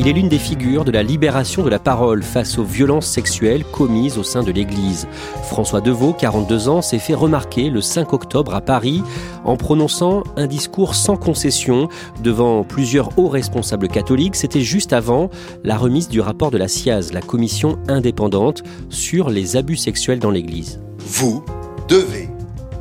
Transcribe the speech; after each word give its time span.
Il 0.00 0.06
est 0.06 0.12
l'une 0.12 0.28
des 0.28 0.38
figures 0.38 0.84
de 0.84 0.92
la 0.92 1.02
libération 1.02 1.64
de 1.64 1.68
la 1.68 1.80
parole 1.80 2.22
face 2.22 2.56
aux 2.56 2.62
violences 2.62 3.08
sexuelles 3.08 3.64
commises 3.64 4.16
au 4.16 4.22
sein 4.22 4.44
de 4.44 4.52
l'Église. 4.52 5.08
François 5.42 5.80
Deveau, 5.80 6.12
42 6.12 6.68
ans, 6.68 6.82
s'est 6.82 7.00
fait 7.00 7.14
remarquer 7.14 7.68
le 7.68 7.80
5 7.80 8.12
octobre 8.12 8.54
à 8.54 8.60
Paris 8.60 9.02
en 9.44 9.56
prononçant 9.56 10.22
un 10.36 10.46
discours 10.46 10.94
sans 10.94 11.16
concession 11.16 11.88
devant 12.22 12.62
plusieurs 12.62 13.18
hauts 13.18 13.28
responsables 13.28 13.88
catholiques. 13.88 14.36
C'était 14.36 14.60
juste 14.60 14.92
avant 14.92 15.30
la 15.64 15.76
remise 15.76 16.08
du 16.08 16.20
rapport 16.20 16.52
de 16.52 16.58
la 16.58 16.68
SIAZ, 16.68 17.12
la 17.12 17.20
commission 17.20 17.76
indépendante 17.88 18.62
sur 18.90 19.30
les 19.30 19.56
abus 19.56 19.76
sexuels 19.76 20.20
dans 20.20 20.30
l'Église. 20.30 20.80
Vous 20.98 21.44
devez 21.88 22.28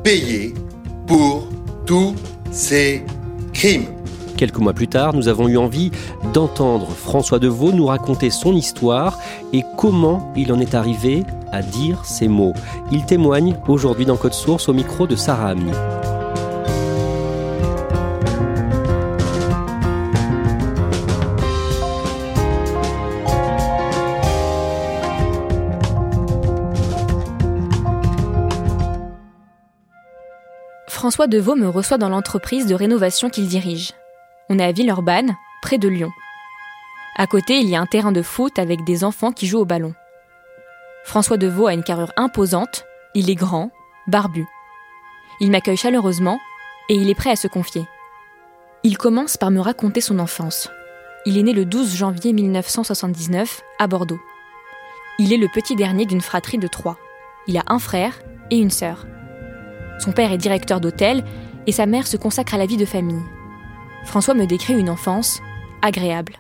payer 0.04 0.54
pour 1.08 1.48
tous 1.88 2.14
ces 2.52 3.04
crimes. 3.54 3.97
Quelques 4.38 4.60
mois 4.60 4.74
plus 4.74 4.88
tard, 4.88 5.16
nous 5.16 5.30
avons 5.30 5.48
eu 5.48 5.58
envie 5.58 5.92
d'entendre 6.32 6.90
François 6.92 7.40
Deveau 7.40 7.72
nous 7.72 7.88
raconter 7.88 8.30
son 8.30 8.56
histoire 8.56 9.18
et 9.52 9.64
comment 9.78 10.32
il 10.36 10.54
en 10.54 10.60
est 10.60 10.76
arrivé 10.76 11.24
à 11.52 11.64
dire 11.64 12.06
ces 12.06 12.28
mots. 12.28 12.54
Il 12.92 13.04
témoigne 13.04 13.58
aujourd'hui 13.68 14.06
dans 14.06 14.16
Code 14.16 14.34
Source 14.34 14.70
au 14.70 14.74
micro 14.74 15.08
de 15.08 15.16
Sarah 15.16 15.50
Amni. 15.50 15.72
François 30.88 31.28
Deveau 31.28 31.56
me 31.56 31.68
reçoit 31.68 31.98
dans 31.98 32.10
l'entreprise 32.10 32.68
de 32.68 32.76
rénovation 32.76 33.30
qu'il 33.30 33.48
dirige. 33.48 33.94
On 34.50 34.60
est 34.60 34.64
à 34.64 34.72
Villeurbanne, 34.72 35.36
près 35.62 35.78
de 35.78 35.90
Lyon. 35.90 36.12
À 37.18 37.28
côté, 37.28 37.60
il 37.60 37.68
y 37.68 37.76
a 37.76 37.82
un 37.82 37.86
terrain 37.86 38.12
de 38.12 38.22
foot 38.22 38.60
avec 38.60 38.84
des 38.86 39.04
enfants 39.04 39.32
qui 39.32 39.48
jouent 39.48 39.60
au 39.60 39.66
ballon. 39.66 39.94
François 41.04 41.38
Deveau 41.38 41.68
a 41.68 41.74
une 41.74 41.84
carrure 41.84 42.14
imposante, 42.16 42.86
il 43.14 43.30
est 43.30 43.36
grand, 43.36 43.72
barbu. 44.08 44.46
Il 45.42 45.52
m'accueille 45.52 45.78
chaleureusement 45.78 46.40
et 46.90 46.96
il 46.96 47.10
est 47.10 47.16
prêt 47.16 47.32
à 47.32 47.36
se 47.36 47.48
confier. 47.48 47.86
Il 48.84 48.98
commence 48.98 49.36
par 49.36 49.52
me 49.52 49.60
raconter 49.60 50.00
son 50.00 50.20
enfance. 50.20 50.70
Il 51.26 51.38
est 51.38 51.44
né 51.44 51.52
le 51.52 51.66
12 51.66 51.96
janvier 51.96 52.32
1979 52.32 53.62
à 53.80 53.88
Bordeaux. 53.88 54.20
Il 55.20 55.34
est 55.34 55.38
le 55.38 55.48
petit 55.48 55.76
dernier 55.76 56.06
d'une 56.06 56.22
fratrie 56.22 56.58
de 56.58 56.68
trois. 56.68 56.98
Il 57.48 57.58
a 57.58 57.64
un 57.68 57.80
frère 57.80 58.20
et 58.52 58.58
une 58.58 58.72
sœur. 58.72 59.06
Son 60.00 60.12
père 60.12 60.32
est 60.32 60.38
directeur 60.38 60.80
d'hôtel 60.80 61.26
et 61.66 61.72
sa 61.72 61.86
mère 61.86 62.08
se 62.08 62.16
consacre 62.16 62.54
à 62.54 62.58
la 62.58 62.66
vie 62.66 62.78
de 62.78 62.86
famille. 62.86 63.24
François 64.08 64.34
me 64.34 64.48
décrit 64.48 64.74
une 64.74 64.90
enfance 64.90 65.42
agréable. 65.82 66.40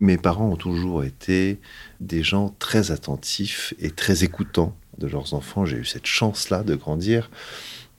Mes 0.00 0.18
parents 0.18 0.48
ont 0.48 0.56
toujours 0.56 1.04
été 1.04 1.60
des 2.00 2.24
gens 2.24 2.52
très 2.58 2.90
attentifs 2.90 3.72
et 3.78 3.92
très 3.92 4.24
écoutants 4.24 4.74
de 4.98 5.06
leurs 5.06 5.32
enfants. 5.32 5.64
J'ai 5.64 5.76
eu 5.76 5.84
cette 5.84 6.06
chance-là 6.06 6.64
de 6.64 6.74
grandir 6.74 7.30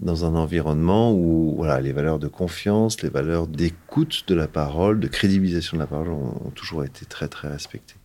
dans 0.02 0.26
un 0.26 0.36
environnement 0.36 1.14
où 1.14 1.56
voilà, 1.56 1.80
les 1.80 1.94
valeurs 1.94 2.20
de 2.20 2.28
confiance, 2.28 3.02
les 3.02 3.10
valeurs 3.10 3.48
d'écoute 3.48 4.26
de 4.28 4.36
la 4.36 4.50
parole, 4.50 5.00
de 5.00 5.08
crédibilisation 5.08 5.78
de 5.78 5.82
la 5.82 5.88
parole 5.88 6.10
ont, 6.10 6.36
ont 6.46 6.52
toujours 6.52 6.84
été 6.84 7.06
très 7.06 7.30
très 7.30 7.48
respectées. 7.48 7.96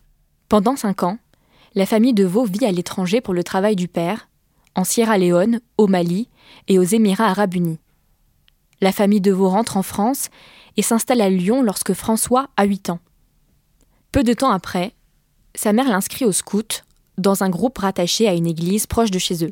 Pendant 0.47 0.77
cinq 0.77 1.03
ans, 1.03 1.17
la 1.75 1.85
famille 1.85 2.13
de 2.13 2.23
Vaux 2.23 2.45
vit 2.45 2.65
à 2.65 2.71
l'étranger 2.71 3.19
pour 3.19 3.33
le 3.33 3.43
travail 3.43 3.75
du 3.75 3.89
père, 3.89 4.29
en 4.75 4.85
Sierra 4.85 5.17
Leone, 5.17 5.59
au 5.77 5.87
Mali 5.87 6.29
et 6.69 6.79
aux 6.79 6.83
Émirats 6.83 7.27
arabes 7.27 7.53
unis. 7.53 7.79
La 8.81 8.91
famille 8.91 9.21
de 9.21 9.31
Vaux 9.31 9.49
rentre 9.49 9.77
en 9.77 9.83
France 9.83 10.29
et 10.77 10.81
s'installe 10.81 11.21
à 11.21 11.29
Lyon 11.29 11.61
lorsque 11.61 11.93
François 11.93 12.49
a 12.57 12.65
8 12.65 12.89
ans. 12.89 12.99
Peu 14.11 14.23
de 14.23 14.33
temps 14.33 14.51
après, 14.51 14.93
sa 15.55 15.73
mère 15.73 15.87
l'inscrit 15.87 16.25
au 16.25 16.31
scout, 16.31 16.85
dans 17.17 17.43
un 17.43 17.49
groupe 17.49 17.77
rattaché 17.77 18.27
à 18.27 18.33
une 18.33 18.47
église 18.47 18.87
proche 18.87 19.11
de 19.11 19.19
chez 19.19 19.45
eux. 19.45 19.51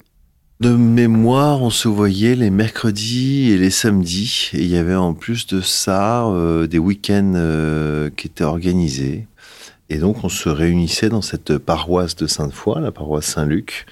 De 0.59 0.69
mémoire, 0.69 1.61
on 1.61 1.69
se 1.69 1.87
voyait 1.87 2.35
les 2.35 2.49
mercredis 2.49 3.51
et 3.51 3.57
les 3.57 3.69
samedis. 3.69 4.51
Et 4.53 4.61
il 4.61 4.67
y 4.67 4.77
avait 4.77 4.95
en 4.95 5.13
plus 5.13 5.47
de 5.47 5.61
ça 5.61 6.25
euh, 6.27 6.67
des 6.67 6.79
week-ends 6.79 7.33
euh, 7.35 8.09
qui 8.15 8.27
étaient 8.27 8.43
organisés. 8.43 9.27
Et 9.89 9.97
donc 9.97 10.23
on 10.23 10.29
se 10.29 10.49
réunissait 10.49 11.09
dans 11.09 11.21
cette 11.21 11.57
paroisse 11.57 12.15
de 12.15 12.27
Sainte-Foy, 12.27 12.79
la 12.81 12.91
paroisse 12.91 13.25
Saint-Luc. 13.25 13.85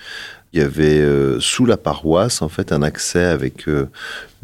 Il 0.53 0.59
y 0.59 0.63
avait 0.63 0.99
euh, 0.99 1.39
sous 1.39 1.65
la 1.65 1.77
paroisse 1.77 2.41
en 2.41 2.49
fait 2.49 2.73
un 2.73 2.81
accès 2.81 3.23
avec 3.23 3.69
euh, 3.69 3.89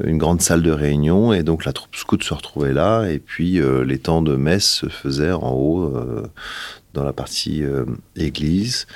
une 0.02 0.18
grande 0.18 0.42
salle 0.42 0.62
de 0.62 0.72
réunion 0.72 1.34
et 1.34 1.44
donc 1.44 1.66
la 1.66 1.74
troupe 1.74 1.98
scout 1.98 2.24
se 2.24 2.34
retrouvait 2.34 2.72
là 2.72 3.08
et 3.08 3.20
puis 3.20 3.60
euh, 3.60 3.84
les 3.84 3.98
temps 3.98 4.22
de 4.22 4.38
messe 4.38 4.68
se 4.68 4.88
faisaient 4.88 5.34
en 5.34 5.52
haut 5.52 5.94
dans 6.94 7.04
la 7.04 7.14
partie 7.14 7.64
église. 8.16 8.88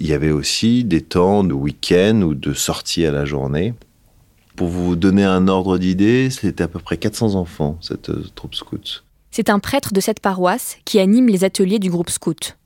Il 0.00 0.06
y 0.08 0.12
avait 0.12 0.30
aussi 0.30 0.84
des 0.84 1.02
temps 1.02 1.44
de 1.44 1.54
week-end 1.54 2.20
ou 2.22 2.34
de 2.34 2.52
sortie 2.52 3.06
à 3.06 3.12
la 3.12 3.24
journée. 3.24 3.74
Pour 4.56 4.68
vous 4.68 4.96
donner 4.96 5.24
un 5.24 5.48
ordre 5.48 5.78
d'idée, 5.78 6.30
c'était 6.30 6.64
à 6.64 6.68
peu 6.68 6.80
près 6.80 6.96
400 6.96 7.34
enfants 7.34 7.78
cette 7.80 8.10
troupe 8.34 8.54
scout. 8.54 9.04
C'est 9.30 9.50
un 9.50 9.58
prêtre 9.58 9.92
de 9.92 10.00
cette 10.00 10.20
paroisse 10.20 10.78
qui 10.84 10.98
anime 10.98 11.28
les 11.28 11.44
ateliers 11.44 11.78
du 11.78 11.90
groupe 11.90 12.10
scout. 12.10 12.56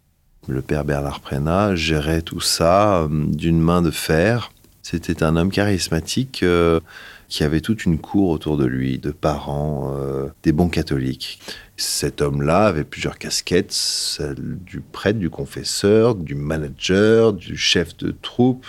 Le 0.51 0.63
père 0.63 0.85
Bernard 0.85 1.21
Prénat 1.21 1.77
gérait 1.77 2.23
tout 2.23 2.41
ça 2.41 3.03
euh, 3.03 3.09
d'une 3.09 3.61
main 3.61 3.83
de 3.83 3.93
fer. 3.93 4.51
C'était 4.83 5.23
un 5.23 5.37
homme 5.37 5.53
charismatique 5.53 6.43
euh, 6.43 6.81
qui 7.29 7.45
avait 7.45 7.61
toute 7.61 7.85
une 7.85 7.99
cour 8.01 8.31
autour 8.31 8.57
de 8.57 8.65
lui, 8.65 8.99
de 8.99 9.13
parents, 9.13 9.95
euh, 9.97 10.27
des 10.43 10.51
bons 10.51 10.69
catholiques. 10.69 11.39
Cet 11.77 12.21
homme-là 12.21 12.67
avait 12.67 12.83
plusieurs 12.83 13.17
casquettes, 13.17 13.71
celle 13.71 14.59
du 14.65 14.81
prêtre, 14.81 15.21
du 15.21 15.31
confesseur, 15.31 16.17
du 16.17 16.35
manager, 16.35 17.33
du 17.33 17.57
chef 17.57 17.97
de 17.99 18.11
troupe, 18.11 18.67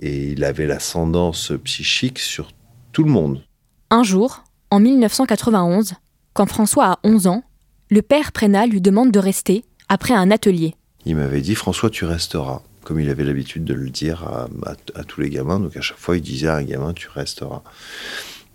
et 0.00 0.28
il 0.30 0.44
avait 0.44 0.66
l'ascendance 0.66 1.52
psychique 1.62 2.20
sur 2.20 2.52
tout 2.92 3.04
le 3.04 3.10
monde. 3.10 3.42
Un 3.90 4.02
jour, 4.02 4.44
en 4.70 4.80
1991, 4.80 5.92
quand 6.32 6.46
François 6.46 6.92
a 6.92 6.98
11 7.04 7.26
ans, 7.26 7.42
le 7.90 8.00
père 8.00 8.32
Prénat 8.32 8.66
lui 8.66 8.80
demande 8.80 9.10
de 9.10 9.18
rester 9.18 9.66
après 9.90 10.14
un 10.14 10.30
atelier. 10.30 10.74
Il 11.06 11.16
m'avait 11.16 11.40
dit 11.40 11.54
François, 11.54 11.90
tu 11.90 12.04
resteras. 12.04 12.62
Comme 12.84 13.00
il 13.00 13.10
avait 13.10 13.24
l'habitude 13.24 13.64
de 13.64 13.74
le 13.74 13.90
dire 13.90 14.24
à, 14.24 15.04
tous 15.04 15.20
les 15.20 15.28
gamins, 15.28 15.60
donc 15.60 15.76
à 15.76 15.82
chaque 15.82 15.98
fois 15.98 16.16
il 16.16 16.22
disait 16.22 16.48
à 16.48 16.56
un 16.56 16.62
gamin 16.62 16.94
tu 16.94 17.08
resteras. 17.08 17.62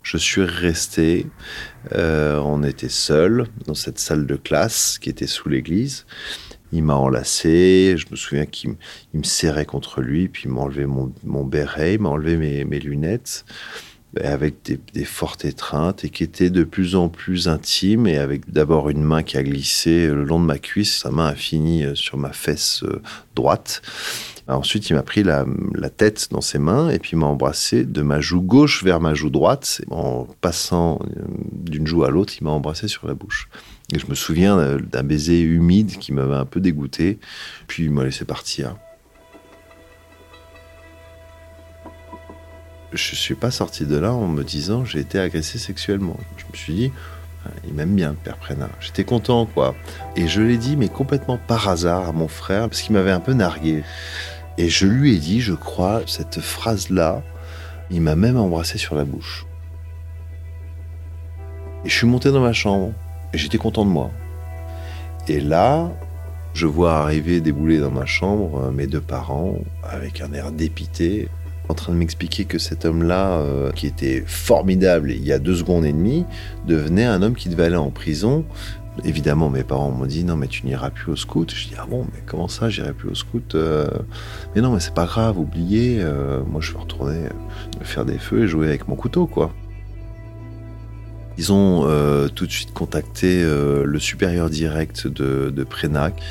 Je 0.01 0.17
suis 0.17 0.43
resté. 0.43 1.27
euh, 1.93 2.37
on 2.39 2.63
était 2.63 2.89
seuls 2.89 3.47
dans 3.67 3.75
cette 3.75 3.99
salle 3.99 4.25
de 4.25 4.35
classe 4.35 4.97
qui 4.97 5.09
était 5.09 5.27
sous 5.27 5.49
l'église. 5.49 6.05
Il 6.71 6.83
m'a 6.83 6.95
enlacé. 6.95 7.95
Je 7.97 8.07
me 8.09 8.15
souviens 8.15 8.45
qu'il 8.45 8.75
me 9.13 9.23
serrait 9.23 9.65
contre 9.65 10.01
lui, 10.01 10.27
puis 10.27 10.43
il 10.45 10.51
m'a 10.51 10.61
enlevé 10.61 10.87
mon, 10.87 11.43
béret, 11.43 11.93
il 11.93 12.01
m'a 12.01 12.09
enlevé 12.09 12.65
mes 12.65 12.79
lunettes. 12.79 13.45
Avec 14.21 14.79
des, 14.93 15.05
fortes 15.05 15.45
étreintes 15.45 16.05
et 16.05 16.09
qui 16.09 16.23
était 16.23 16.49
de 16.49 16.63
plus 16.63 16.95
en 16.95 17.09
plus 17.09 17.47
intime 17.47 18.07
et 18.07 18.17
avec 18.17 18.51
d'abord 18.51 18.89
une 18.89 19.03
main 19.03 19.23
qui 19.23 19.37
a 19.37 19.43
glissé 19.43 20.07
le 20.07 20.23
long 20.23 20.39
de 20.39 20.45
ma 20.45 20.59
cuisse, 20.59 20.99
sa 20.99 21.11
main 21.11 21.27
a 21.27 21.35
fini 21.35 21.83
sur 21.95 22.17
ma 22.17 22.31
fesse 22.31 22.83
droite. 23.35 23.81
Ensuite, 24.47 24.89
il 24.89 24.95
m'a 24.95 25.03
pris 25.03 25.23
la, 25.23 25.45
la, 25.73 25.89
tête 25.89 26.27
dans 26.31 26.41
ses 26.41 26.59
mains 26.59 26.89
et 26.89 26.99
puis 26.99 27.15
m'a 27.15 27.27
embrassé 27.27 27.85
de 27.85 28.01
ma 28.01 28.19
joue 28.19 28.41
gauche 28.41 28.83
vers 28.83 28.99
ma 28.99 29.13
joue 29.13 29.29
droite. 29.29 29.81
En 29.89 30.27
passant 30.41 30.99
d'une 31.53 31.87
joue 31.87 32.03
à 32.03 32.09
l'autre, 32.09 32.33
il 32.39 32.43
m'a 32.43 32.49
embrassé 32.49 32.89
sur 32.89 33.07
la 33.07 33.13
bouche. 33.13 33.47
Et 33.93 33.99
je 33.99 34.07
me 34.07 34.15
souviens 34.15 34.77
d'un 34.79 35.03
baiser 35.03 35.39
humide 35.41 35.97
qui 35.97 36.11
m'avait 36.11 36.35
un 36.35 36.45
peu 36.45 36.59
dégoûté. 36.59 37.19
Puis 37.67 37.85
il 37.85 37.91
m'a 37.91 38.03
laissé 38.03 38.25
partir. 38.25 38.75
Je 42.93 43.15
suis 43.15 43.35
pas 43.35 43.51
sorti 43.51 43.85
de 43.85 43.97
là 43.97 44.13
en 44.13 44.27
me 44.27 44.43
disant 44.43 44.85
j'ai 44.85 44.99
été 44.99 45.19
agressé 45.19 45.57
sexuellement. 45.57 46.17
Je 46.37 46.43
me 46.51 46.55
suis 46.55 46.73
dit, 46.73 46.91
ah, 47.45 47.49
il 47.67 47.73
m'aime 47.73 47.95
bien, 47.95 48.13
père 48.13 48.37
Prénat. 48.37 48.69
J'étais 48.79 49.03
content, 49.03 49.45
quoi. 49.45 49.75
Et 50.15 50.27
je 50.27 50.41
l'ai 50.41 50.57
dit, 50.57 50.77
mais 50.77 50.87
complètement 50.89 51.37
par 51.37 51.67
hasard 51.67 52.07
à 52.07 52.11
mon 52.11 52.27
frère, 52.27 52.69
parce 52.69 52.81
qu'il 52.81 52.93
m'avait 52.93 53.11
un 53.11 53.19
peu 53.19 53.33
nargué. 53.33 53.83
Et 54.57 54.69
je 54.69 54.85
lui 54.85 55.15
ai 55.15 55.19
dit, 55.19 55.41
je 55.41 55.53
crois, 55.53 56.01
cette 56.05 56.39
phrase-là, 56.39 57.23
il 57.89 58.01
m'a 58.01 58.15
même 58.15 58.37
embrassé 58.37 58.77
sur 58.77 58.95
la 58.95 59.03
bouche. 59.03 59.45
Et 61.83 61.89
je 61.89 61.95
suis 61.95 62.07
monté 62.07 62.31
dans 62.31 62.41
ma 62.41 62.53
chambre, 62.53 62.93
et 63.33 63.37
j'étais 63.37 63.57
content 63.57 63.83
de 63.83 63.89
moi. 63.89 64.11
Et 65.27 65.41
là, 65.41 65.91
je 66.53 66.67
vois 66.67 66.99
arriver, 66.99 67.41
débouler 67.41 67.79
dans 67.79 67.91
ma 67.91 68.05
chambre, 68.05 68.65
euh, 68.65 68.71
mes 68.71 68.87
deux 68.87 69.01
parents, 69.01 69.57
avec 69.83 70.21
un 70.21 70.31
air 70.33 70.51
dépité, 70.51 71.27
en 71.73 71.75
train 71.75 71.91
de 71.91 71.97
m'expliquer 71.97 72.45
que 72.45 72.59
cet 72.59 72.85
homme-là, 72.85 73.39
euh, 73.39 73.71
qui 73.71 73.87
était 73.87 74.23
formidable 74.27 75.11
il 75.11 75.25
y 75.25 75.33
a 75.33 75.39
deux 75.39 75.55
secondes 75.55 75.85
et 75.85 75.91
demie, 75.91 76.23
devenait 76.67 77.03
un 77.03 77.23
homme 77.23 77.33
qui 77.33 77.49
devait 77.49 77.65
aller 77.65 77.75
en 77.75 77.89
prison. 77.89 78.45
Évidemment, 79.03 79.49
mes 79.49 79.63
parents 79.63 79.89
m'ont 79.89 80.05
dit 80.05 80.23
non, 80.23 80.35
mais 80.35 80.45
tu 80.45 80.67
n'iras 80.67 80.91
plus 80.91 81.11
au 81.11 81.15
scout. 81.15 81.51
Je 81.51 81.69
dis 81.69 81.73
ah 81.79 81.87
bon, 81.89 82.05
mais 82.13 82.19
comment 82.27 82.47
ça, 82.47 82.69
j'irai 82.69 82.93
plus 82.93 83.09
au 83.09 83.15
scout 83.15 83.55
euh? 83.55 83.87
Mais 84.53 84.61
non, 84.61 84.71
mais 84.71 84.79
c'est 84.79 84.93
pas 84.93 85.07
grave, 85.07 85.39
oubliez. 85.39 85.97
Euh, 85.99 86.43
moi, 86.45 86.61
je 86.61 86.73
vais 86.73 86.79
retourner 86.79 87.23
faire 87.81 88.05
des 88.05 88.19
feux 88.19 88.43
et 88.43 88.47
jouer 88.47 88.67
avec 88.67 88.87
mon 88.87 88.95
couteau, 88.95 89.25
quoi. 89.25 89.51
Ils 91.39 91.51
ont 91.51 91.87
tout 92.35 92.45
de 92.45 92.51
suite 92.51 92.73
contacté 92.73 93.43
le 93.43 93.97
supérieur 93.97 94.51
direct 94.51 95.07
de, 95.07 95.49
de 95.49 95.63
Prénac 95.63 96.21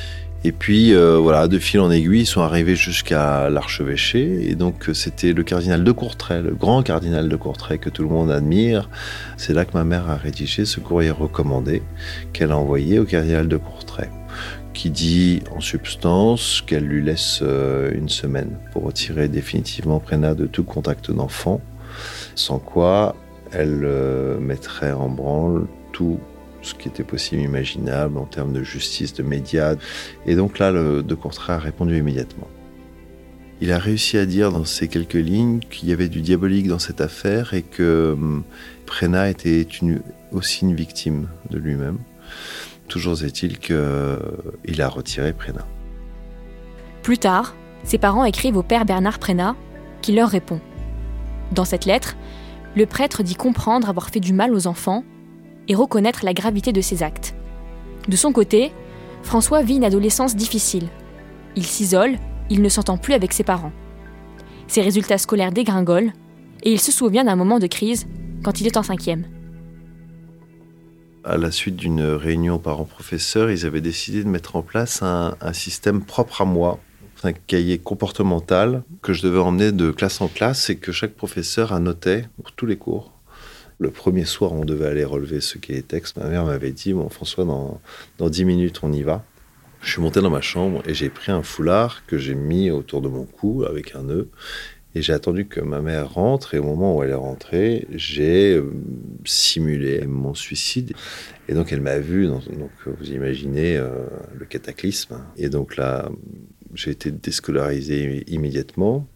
et 0.44 0.50
puis 0.50 0.92
euh, 0.92 1.18
voilà, 1.18 1.46
de 1.46 1.58
fil 1.58 1.78
en 1.78 1.90
aiguille, 1.90 2.22
ils 2.22 2.26
sont 2.26 2.40
arrivés 2.40 2.74
jusqu'à 2.74 3.48
l'archevêché. 3.48 4.50
Et 4.50 4.56
donc 4.56 4.88
euh, 4.88 4.94
c'était 4.94 5.32
le 5.32 5.44
cardinal 5.44 5.84
de 5.84 5.92
Courtrai, 5.92 6.42
le 6.42 6.52
grand 6.52 6.82
cardinal 6.82 7.28
de 7.28 7.36
Courtrai 7.36 7.78
que 7.78 7.90
tout 7.90 8.02
le 8.02 8.08
monde 8.08 8.30
admire. 8.30 8.90
C'est 9.36 9.52
là 9.52 9.64
que 9.64 9.72
ma 9.74 9.84
mère 9.84 10.10
a 10.10 10.16
rédigé 10.16 10.64
ce 10.64 10.80
courrier 10.80 11.10
recommandé 11.10 11.82
qu'elle 12.32 12.50
a 12.50 12.58
envoyé 12.58 12.98
au 12.98 13.04
cardinal 13.04 13.46
de 13.46 13.56
Courtrai, 13.56 14.08
qui 14.74 14.90
dit 14.90 15.42
en 15.54 15.60
substance 15.60 16.62
qu'elle 16.66 16.86
lui 16.86 17.04
laisse 17.04 17.38
euh, 17.42 17.92
une 17.94 18.08
semaine 18.08 18.58
pour 18.72 18.82
retirer 18.82 19.28
définitivement 19.28 20.00
Prénat 20.00 20.34
de 20.34 20.46
tout 20.46 20.64
contact 20.64 21.12
d'enfant, 21.12 21.60
sans 22.34 22.58
quoi 22.58 23.14
elle 23.52 23.86
mettrait 24.40 24.92
en 24.92 25.10
branle 25.10 25.66
tout 25.92 26.18
ce 26.62 26.75
qui 26.75 26.88
était 26.88 27.05
possible, 27.05 27.43
imaginable 27.43 28.19
en 28.19 28.25
termes 28.25 28.53
de 28.53 28.62
justice, 28.62 29.14
de 29.14 29.23
médias. 29.23 29.75
Et 30.26 30.35
donc 30.35 30.59
là, 30.59 30.70
le 30.70 31.03
de 31.03 31.14
Courtrai 31.14 31.55
a 31.55 31.59
répondu 31.59 31.97
immédiatement. 31.99 32.49
Il 33.61 33.70
a 33.70 33.79
réussi 33.79 34.19
à 34.19 34.26
dire 34.26 34.50
dans 34.50 34.64
ces 34.64 34.88
quelques 34.88 35.14
lignes 35.14 35.61
qu'il 35.61 35.88
y 35.88 35.93
avait 35.93 36.09
du 36.09 36.20
diabolique 36.20 36.67
dans 36.67 36.81
cette 36.81 37.00
affaire 37.00 37.55
et 37.55 37.62
que 37.62 38.12
hum, 38.12 38.43
Prena 38.87 39.29
était 39.29 39.67
aussi 40.32 40.64
une 40.64 40.75
victime 40.75 41.29
de 41.50 41.59
lui-même. 41.59 41.99
Toujours 42.88 43.23
est-il 43.23 43.59
qu'il 43.59 43.76
euh, 43.76 44.19
a 44.79 44.88
retiré 44.88 45.32
Prena. 45.32 45.64
Plus 47.03 47.19
tard, 47.19 47.55
ses 47.85 47.99
parents 47.99 48.25
écrivent 48.25 48.56
au 48.56 48.62
père 48.62 48.85
Bernard 48.85 49.19
Prena, 49.19 49.56
qui 50.03 50.12
leur 50.12 50.29
répond. 50.29 50.61
Dans 51.53 51.64
cette 51.64 51.85
lettre, 51.85 52.17
le 52.75 52.87
prêtre 52.87 53.23
dit 53.23 53.35
comprendre 53.35 53.88
avoir 53.88 54.11
fait 54.11 54.20
du 54.20 54.32
mal 54.32 54.55
aux 54.55 54.67
enfants 54.67 55.05
et 55.69 55.75
reconnaître 55.75 56.25
la 56.25 56.35
gravité 56.35 56.73
de 56.73 56.81
ses 56.81 57.03
actes. 57.03 57.35
De 58.09 58.17
son 58.17 58.32
côté, 58.32 58.73
François 59.23 59.62
vit 59.62 59.76
une 59.76 59.85
adolescence 59.85 60.37
difficile. 60.37 60.88
Il 61.56 61.64
s'isole, 61.64 62.17
il 62.50 62.62
ne 62.62 62.69
s'entend 62.69 62.97
plus 62.97 63.14
avec 63.14 63.32
ses 63.32 63.44
parents. 63.44 63.73
Ses 64.67 64.82
résultats 64.82 65.19
scolaires 65.19 65.53
dégringolent 65.53 66.12
et 66.62 66.73
il 66.73 66.81
se 66.81 66.93
souvient 66.93 67.25
d'un 67.25 67.37
moment 67.37 67.59
de 67.59 67.67
crise 67.67 68.06
quand 68.43 68.61
il 68.61 68.67
est 68.67 68.76
en 68.76 68.82
cinquième. 68.82 69.26
À 71.25 71.37
la 71.37 71.53
suite 71.53 71.76
d'une 71.76 72.03
réunion 72.03 72.59
parents-professeurs, 72.59 73.50
ils 73.50 73.64
avaient 73.64 73.81
décidé 73.81 74.25
de 74.25 74.29
mettre 74.29 74.56
en 74.56 74.62
place 74.62 75.03
un, 75.03 75.37
un 75.41 75.53
système 75.53 76.03
propre 76.03 76.43
à 76.43 76.44
moi, 76.44 76.81
un 77.23 77.32
cahier 77.32 77.79
comportemental 77.79 78.82
que 79.03 79.12
je 79.12 79.23
devais 79.23 79.38
emmener 79.38 79.70
de 79.70 79.93
classe 79.93 80.20
en 80.20 80.26
classe 80.26 80.69
et 80.70 80.76
que 80.76 80.91
chaque 80.91 81.14
professeur 81.14 81.73
annotait 81.73 82.26
pour 82.37 82.50
tous 82.53 82.67
les 82.67 82.76
cours. 82.76 83.12
Le 83.82 83.90
premier 83.90 84.25
soir, 84.25 84.52
on 84.52 84.64
devait 84.64 84.87
aller 84.87 85.02
relever 85.02 85.40
ce 85.40 85.58
qui 85.58 85.73
est 85.73 85.88
texte. 85.88 86.17
Ma 86.17 86.29
mère 86.29 86.44
m'avait 86.44 86.70
dit, 86.70 86.93
bon, 86.93 87.08
François, 87.08 87.44
dans, 87.44 87.81
dans 88.17 88.31
10 88.31 88.44
minutes, 88.44 88.79
on 88.84 88.93
y 88.93 89.02
va. 89.02 89.25
Je 89.81 89.90
suis 89.90 90.00
monté 90.00 90.20
dans 90.20 90.31
ma 90.31 90.40
chambre 90.40 90.84
et 90.87 90.94
j'ai 90.94 91.08
pris 91.08 91.32
un 91.32 91.43
foulard 91.43 92.06
que 92.06 92.17
j'ai 92.17 92.37
mis 92.37 92.70
autour 92.70 93.00
de 93.00 93.08
mon 93.08 93.25
cou 93.25 93.64
avec 93.69 93.96
un 93.96 94.05
nœud. 94.05 94.29
Et 94.94 95.02
j'ai 95.02 95.12
attendu 95.12 95.49
que 95.49 95.61
ma 95.61 95.81
mère 95.81 96.12
rentre 96.12 96.55
et 96.55 96.58
au 96.58 96.62
moment 96.62 96.96
où 96.96 97.02
elle 97.02 97.11
est 97.11 97.14
rentrée, 97.14 97.88
j'ai 97.90 98.55
euh, 98.55 98.73
simulé 99.25 100.06
mon 100.06 100.35
suicide. 100.35 100.94
Et 101.49 101.55
donc 101.55 101.73
elle 101.73 101.81
m'a 101.81 101.99
vu, 101.99 102.28
donc 102.28 102.44
vous 102.87 103.11
imaginez 103.11 103.76
euh, 103.76 104.06
le 104.32 104.46
cataclysme. 104.46 105.25
Et 105.37 105.49
donc 105.49 105.76
là, 105.76 106.08
j'ai 106.75 106.93
été 106.93 107.11
déscolarisé 107.11 108.23
immédiatement. 108.28 109.08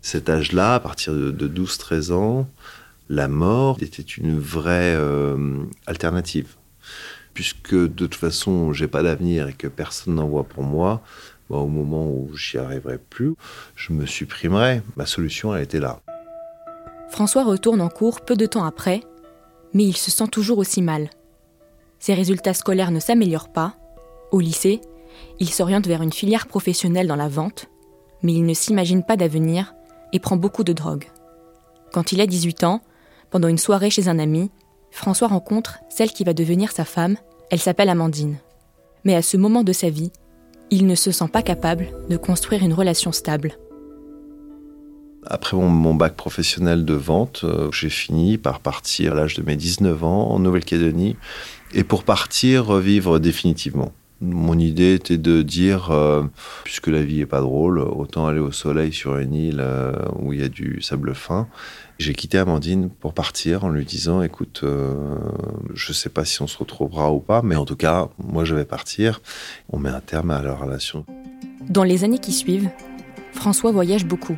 Cet 0.00 0.30
âge-là, 0.30 0.76
à 0.76 0.80
partir 0.80 1.12
de, 1.12 1.30
de 1.30 1.64
12-13 1.66 2.12
ans, 2.12 2.48
la 3.10 3.26
mort 3.26 3.76
était 3.82 4.02
une 4.02 4.38
vraie 4.38 4.94
euh, 4.94 5.64
alternative. 5.86 6.54
Puisque 7.34 7.74
de 7.74 7.88
toute 7.88 8.14
façon, 8.14 8.72
j'ai 8.72 8.86
pas 8.86 9.02
d'avenir 9.02 9.48
et 9.48 9.52
que 9.52 9.66
personne 9.66 10.14
n'en 10.14 10.28
voit 10.28 10.44
pour 10.44 10.62
moi, 10.62 11.02
bah, 11.50 11.56
au 11.56 11.66
moment 11.66 12.06
où 12.06 12.30
j'y 12.36 12.56
arriverai 12.56 12.98
plus, 12.98 13.34
je 13.74 13.92
me 13.92 14.06
supprimerai. 14.06 14.82
Ma 14.94 15.06
solution, 15.06 15.52
elle 15.52 15.64
était 15.64 15.80
là. 15.80 16.00
François 17.10 17.42
retourne 17.42 17.80
en 17.80 17.88
cours 17.88 18.20
peu 18.20 18.36
de 18.36 18.46
temps 18.46 18.64
après, 18.64 19.02
mais 19.74 19.84
il 19.84 19.96
se 19.96 20.12
sent 20.12 20.28
toujours 20.28 20.58
aussi 20.58 20.80
mal. 20.80 21.10
Ses 21.98 22.14
résultats 22.14 22.54
scolaires 22.54 22.92
ne 22.92 23.00
s'améliorent 23.00 23.52
pas. 23.52 23.74
Au 24.30 24.38
lycée, 24.38 24.80
il 25.40 25.50
s'oriente 25.50 25.88
vers 25.88 26.02
une 26.02 26.12
filière 26.12 26.46
professionnelle 26.46 27.08
dans 27.08 27.16
la 27.16 27.28
vente, 27.28 27.66
mais 28.22 28.34
il 28.34 28.46
ne 28.46 28.54
s'imagine 28.54 29.02
pas 29.02 29.16
d'avenir 29.16 29.74
et 30.12 30.20
prend 30.20 30.36
beaucoup 30.36 30.62
de 30.62 30.72
drogue. 30.72 31.06
Quand 31.92 32.12
il 32.12 32.20
a 32.20 32.26
18 32.28 32.62
ans, 32.62 32.82
pendant 33.30 33.48
une 33.48 33.58
soirée 33.58 33.90
chez 33.90 34.08
un 34.08 34.18
ami, 34.18 34.50
François 34.90 35.28
rencontre 35.28 35.78
celle 35.88 36.10
qui 36.10 36.24
va 36.24 36.34
devenir 36.34 36.72
sa 36.72 36.84
femme. 36.84 37.16
Elle 37.50 37.60
s'appelle 37.60 37.88
Amandine. 37.88 38.38
Mais 39.04 39.14
à 39.14 39.22
ce 39.22 39.36
moment 39.36 39.62
de 39.62 39.72
sa 39.72 39.90
vie, 39.90 40.12
il 40.70 40.86
ne 40.86 40.94
se 40.94 41.10
sent 41.10 41.28
pas 41.32 41.42
capable 41.42 41.88
de 42.08 42.16
construire 42.16 42.62
une 42.62 42.74
relation 42.74 43.12
stable. 43.12 43.54
Après 45.26 45.56
mon, 45.56 45.94
bac 45.94 46.14
professionnel 46.14 46.84
de 46.84 46.94
vente, 46.94 47.42
euh, 47.44 47.70
j'ai 47.72 47.90
fini 47.90 48.38
par 48.38 48.60
partir 48.60 49.12
à 49.12 49.16
l'âge 49.16 49.34
de 49.34 49.42
mes 49.42 49.56
19 49.56 50.02
ans 50.02 50.30
en 50.30 50.38
Nouvelle-Calédonie 50.38 51.16
et 51.74 51.84
pour 51.84 52.04
partir 52.04 52.76
vivre 52.78 53.18
définitivement. 53.18 53.92
Mon 54.20 54.58
idée 54.58 54.94
était 54.94 55.18
de 55.18 55.42
dire, 55.42 55.90
euh, 55.90 56.24
puisque 56.64 56.88
la 56.88 57.02
vie 57.02 57.20
est 57.20 57.26
pas 57.26 57.40
drôle, 57.40 57.78
autant 57.78 58.26
aller 58.26 58.40
au 58.40 58.52
soleil 58.52 58.92
sur 58.92 59.16
une 59.16 59.34
île 59.34 59.60
euh, 59.60 59.92
où 60.18 60.32
il 60.32 60.40
y 60.40 60.44
a 60.44 60.48
du 60.48 60.82
sable 60.82 61.14
fin 61.14 61.48
j'ai 62.00 62.14
quitté 62.14 62.38
Amandine 62.38 62.88
pour 62.88 63.12
partir 63.12 63.64
en 63.64 63.68
lui 63.68 63.84
disant 63.84 64.22
écoute, 64.22 64.62
euh, 64.64 65.18
je 65.74 65.92
sais 65.92 66.08
pas 66.08 66.24
si 66.24 66.40
on 66.40 66.46
se 66.46 66.56
retrouvera 66.56 67.12
ou 67.12 67.20
pas, 67.20 67.42
mais 67.42 67.56
en 67.56 67.66
tout 67.66 67.76
cas, 67.76 68.08
moi 68.18 68.46
je 68.46 68.54
vais 68.54 68.64
partir. 68.64 69.20
On 69.70 69.78
met 69.78 69.90
un 69.90 70.00
terme 70.00 70.30
à 70.30 70.40
la 70.40 70.54
relation. 70.54 71.04
Dans 71.68 71.84
les 71.84 72.02
années 72.02 72.18
qui 72.18 72.32
suivent, 72.32 72.70
François 73.32 73.70
voyage 73.70 74.06
beaucoup. 74.06 74.36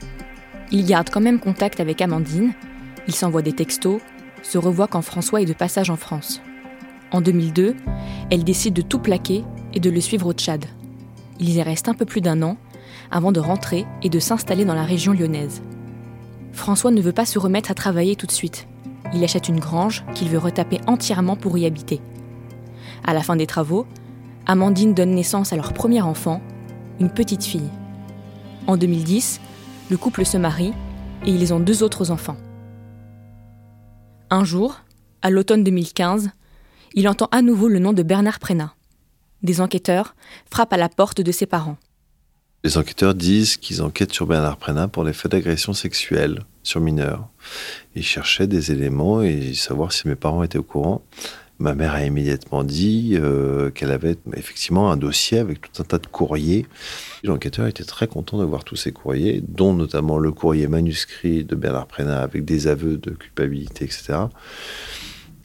Il 0.73 0.85
garde 0.85 1.09
quand 1.11 1.21
même 1.21 1.39
contact 1.39 1.79
avec 1.79 2.03
Amandine, 2.03 2.53
il 3.07 3.15
s'envoie 3.15 3.43
des 3.43 3.53
textos, 3.53 4.01
se 4.43 4.59
revoit 4.59 4.89
quand 4.89 5.03
François 5.03 5.41
est 5.41 5.47
de 5.47 5.53
passage 5.53 5.89
en 5.89 5.97
France. 5.97 6.41
En 7.13 7.21
2002, 7.21 7.77
elle 8.31 8.43
décide 8.43 8.75
de 8.75 8.83
tout 8.83 8.99
plaquer 8.99 9.45
et 9.75 9.81
de 9.81 9.91
le 9.91 10.01
suivre 10.01 10.27
au 10.27 10.33
Tchad. 10.33 10.65
Il 11.41 11.51
y 11.51 11.63
reste 11.63 11.89
un 11.89 11.95
peu 11.95 12.05
plus 12.05 12.21
d'un 12.21 12.43
an 12.43 12.57
avant 13.11 13.33
de 13.33 13.41
rentrer 13.41 13.87
et 14.03 14.09
de 14.09 14.19
s'installer 14.19 14.65
dans 14.65 14.75
la 14.75 14.85
région 14.85 15.13
lyonnaise. 15.13 15.63
François 16.53 16.91
ne 16.91 17.01
veut 17.01 17.13
pas 17.13 17.27
se 17.27 17.39
remettre 17.39 17.71
à 17.71 17.75
travailler 17.75 18.17
tout 18.17 18.27
de 18.27 18.33
suite. 18.33 18.67
Il 19.15 19.25
achète 19.25 19.49
une 19.49 19.61
grange 19.61 20.05
qu'il 20.15 20.29
veut 20.29 20.39
retaper 20.39 20.81
entièrement 20.87 21.37
pour 21.37 21.59
y 21.59 21.67
habiter. 21.67 22.01
À 23.05 23.13
la 23.13 23.23
fin 23.23 23.37
des 23.37 23.47
travaux, 23.47 23.87
Amandine 24.47 24.95
donne 24.95 25.15
naissance 25.15 25.53
à 25.53 25.57
leur 25.57 25.73
premier 25.73 26.03
enfant, 26.03 26.41
une 27.01 27.11
petite 27.11 27.45
fille. 27.45 27.69
En 28.67 28.77
2010, 28.77 29.41
le 29.91 29.97
couple 29.97 30.25
se 30.25 30.37
marie 30.37 30.73
et 31.27 31.31
ils 31.31 31.53
ont 31.53 31.61
deux 31.61 31.83
autres 31.83 32.11
enfants. 32.11 32.37
Un 34.31 34.45
jour, 34.45 34.81
à 35.21 35.31
l'automne 35.31 35.65
2015, 35.65 36.31
il 36.95 37.09
entend 37.09 37.29
à 37.31 37.43
nouveau 37.43 37.69
le 37.69 37.79
nom 37.79 37.93
de 37.93 38.03
Bernard 38.03 38.39
Prénat. 38.39 38.75
Des 39.43 39.61
enquêteurs 39.61 40.15
frappent 40.51 40.73
à 40.73 40.77
la 40.77 40.89
porte 40.89 41.21
de 41.21 41.33
ses 41.33 41.47
parents. 41.47 41.77
Les 42.65 42.79
enquêteurs 42.79 43.15
disent 43.15 43.57
qu'ils 43.57 43.83
enquêtent 43.83 44.13
sur 44.13 44.27
Bernard 44.27 44.57
Prénat 44.57 44.87
pour 44.87 45.03
les 45.03 45.13
faits 45.13 45.33
d'agression 45.33 45.73
sexuelle 45.73 46.45
sur 46.63 46.81
mineurs. 46.81 47.29
Ils 47.97 48.05
cherchaient 48.05 48.47
des 48.47 48.71
éléments 48.71 49.21
et 49.21 49.53
savoir 49.55 49.93
si 49.93 50.07
mes 50.07 50.15
parents 50.15 50.45
étaient 50.45 50.59
au 50.59 50.63
courant. 50.63 51.03
Ma 51.59 51.75
mère 51.75 51.93
a 51.93 52.05
immédiatement 52.05 52.63
dit 52.63 53.15
euh, 53.15 53.71
qu'elle 53.71 53.91
avait 53.91 54.17
effectivement 54.37 54.91
un 54.91 54.97
dossier 54.97 55.39
avec 55.39 55.61
tout 55.61 55.83
un 55.83 55.85
tas 55.85 55.99
de 55.99 56.07
courriers. 56.07 56.67
L'enquêteur 57.25 57.67
était 57.67 57.85
très 57.85 58.07
content 58.07 58.39
de 58.39 58.45
voir 58.45 58.65
tous 58.65 58.77
ces 58.77 58.93
courriers, 58.93 59.43
dont 59.47 59.73
notamment 59.73 60.19
le 60.19 60.33
courrier 60.33 60.67
manuscrit 60.67 61.45
de 61.45 61.55
Bernard 61.57 61.87
Prénat 61.87 62.21
avec 62.21 62.45
des 62.45 62.69
aveux 62.69 62.97
de 62.97 63.11
culpabilité, 63.11 63.85
etc. 63.85 64.15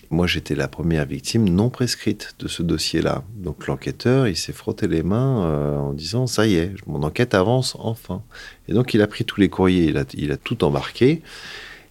Moi, 0.09 0.25
j'étais 0.25 0.55
la 0.55 0.69
première 0.69 1.05
victime 1.05 1.49
non 1.49 1.69
prescrite 1.69 2.35
de 2.39 2.47
ce 2.47 2.63
dossier-là. 2.63 3.23
Donc 3.35 3.67
l'enquêteur, 3.67 4.27
il 4.27 4.37
s'est 4.37 4.53
frotté 4.53 4.87
les 4.87 5.03
mains 5.03 5.43
euh, 5.43 5.77
en 5.77 5.91
disant 5.91 6.27
ça 6.27 6.47
y 6.47 6.55
est, 6.55 6.73
mon 6.85 7.03
enquête 7.03 7.33
avance 7.33 7.75
enfin. 7.77 8.23
Et 8.69 8.73
donc 8.73 8.93
il 8.93 9.01
a 9.01 9.07
pris 9.07 9.25
tous 9.25 9.41
les 9.41 9.49
courriers, 9.49 9.93
il 10.13 10.31
a, 10.31 10.37
tout 10.37 10.63
embarqué. 10.63 11.21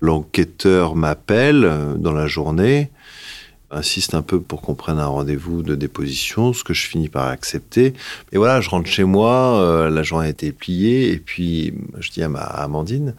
L'enquêteur 0.01 0.97
m'appelle 0.97 1.65
euh, 1.65 1.95
dans 1.95 2.13
la 2.13 2.27
journée, 2.27 2.91
insiste 3.71 4.15
un 4.15 4.23
peu 4.23 4.41
pour 4.41 4.63
qu'on 4.63 4.75
prenne 4.75 4.99
un 4.99 5.07
rendez-vous 5.07 5.63
de 5.63 5.75
déposition, 5.75 6.55
ce 6.55 6.65
que 6.65 6.73
je 6.73 6.87
finis 6.87 7.11
par 7.11 7.27
accepter. 7.27 7.93
Et 8.33 8.39
voilà, 8.39 8.63
je 8.63 8.71
rentre 8.71 8.89
chez 8.89 9.05
moi, 9.05 9.61
euh, 9.61 9.91
la 9.91 10.03
journée 10.03 10.29
a 10.29 10.31
été 10.31 10.53
pliée, 10.53 11.13
et 11.13 11.19
puis 11.19 11.75
je 11.99 12.11
dis 12.11 12.23
à 12.23 12.31
ma 12.31 12.41
Amandine, 12.41 13.15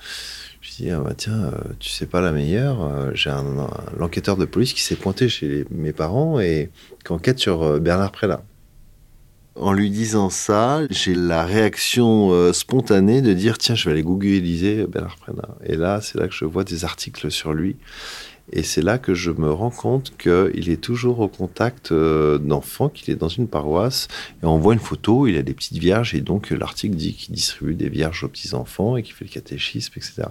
ah 0.91 1.00
bah 1.00 1.13
tiens, 1.15 1.46
euh, 1.46 1.74
tu 1.79 1.89
sais 1.89 2.05
pas 2.05 2.22
la 2.22 2.31
meilleure, 2.31 2.84
euh, 2.84 3.12
j'ai 3.13 3.29
un, 3.29 3.67
l'enquêteur 3.98 4.38
de 4.38 4.46
police 4.46 4.74
qui 4.74 4.81
s'est 4.81 4.96
pointé 4.96 5.27
chez 5.29 5.65
mes 5.72 5.93
parents 5.93 6.39
et 6.39 6.69
qui 7.03 7.12
enquête 7.12 7.39
sur 7.39 7.63
euh, 7.63 7.79
Bernard 7.79 8.12
Prélat. 8.12 8.43
En 9.55 9.74
lui 9.74 9.89
disant 9.89 10.29
ça, 10.29 10.81
j'ai 10.91 11.15
la 11.15 11.43
réaction 11.43 12.53
spontanée 12.53 13.24
de 13.24 13.34
dire 13.34 13.57
tiens, 13.57 13.74
je 13.74 13.86
vais 13.86 13.91
aller 13.93 14.03
googliser 14.03 14.86
Bernard 14.86 15.15
Prélat. 15.17 15.50
Et 15.65 15.75
là, 15.75 16.00
c'est 16.00 16.19
là 16.19 16.27
que 16.27 16.34
je 16.36 16.46
vois 16.46 16.63
des 16.63 16.86
articles 16.86 17.31
sur 17.31 17.53
lui. 17.53 17.75
Et 18.54 18.63
c'est 18.63 18.82
là 18.82 18.98
que 18.98 19.13
je 19.13 19.32
me 19.32 19.51
rends 19.51 19.72
compte 19.72 20.13
qu'il 20.18 20.70
est 20.70 20.82
toujours 20.82 21.20
au 21.20 21.27
contact 21.27 21.92
euh, 21.92 22.38
d'enfants, 22.38 22.88
qu'il 22.88 23.13
est 23.13 23.18
dans 23.18 23.27
une 23.27 23.48
paroisse. 23.48 24.08
Et 24.42 24.46
on 24.46 24.58
voit 24.58 24.74
une 24.74 24.80
photo, 24.80 25.27
il 25.27 25.38
a 25.38 25.42
des 25.42 25.54
petites 25.54 25.77
vierges. 25.77 26.16
Et 26.16 26.22
donc 26.22 26.51
l'article 26.51 26.96
dit 26.96 27.13
qu'il 27.13 27.36
distribue 27.36 27.75
des 27.75 27.89
vierges 27.89 28.24
aux 28.24 28.30
petits-enfants 28.30 28.96
et 28.96 29.04
qu'il 29.04 29.16
fait 29.16 29.25
le 29.25 29.32
catéchisme, 29.32 29.94
etc. 29.98 30.30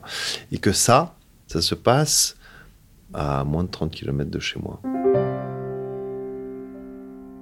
Et 0.50 0.58
que 0.58 0.72
ça, 0.72 1.14
ça 1.46 1.60
se 1.60 1.74
passe 1.74 2.36
à 3.12 3.44
moins 3.44 3.64
de 3.64 3.70
30 3.70 3.90
km 3.90 4.30
de 4.30 4.40
chez 4.40 4.58
moi. 4.60 4.80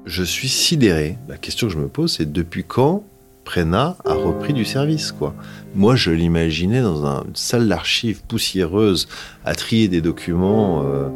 Je 0.05 0.23
suis 0.23 0.49
sidéré. 0.49 1.17
La 1.29 1.39
question 1.39 1.69
que 1.69 1.73
je 1.73 1.79
me 1.79 1.89
pose, 1.89 2.17
c'est 2.17 2.31
depuis 2.31 2.65
quand 2.65 3.07
Prena 3.45 3.97
a 4.05 4.15
repris 4.15 4.53
du 4.53 4.65
service, 4.65 5.13
quoi. 5.13 5.35
Moi, 5.75 5.97
je 5.97 6.11
l'imaginais 6.11 6.81
dans 6.81 7.05
une 7.05 7.37
salle 7.37 7.69
d'archives 7.69 8.23
poussiéreuse, 8.27 9.09
à 9.45 9.55
trier 9.55 9.89
des 9.89 10.01
documents. 10.01 10.83
Euh, 10.85 11.09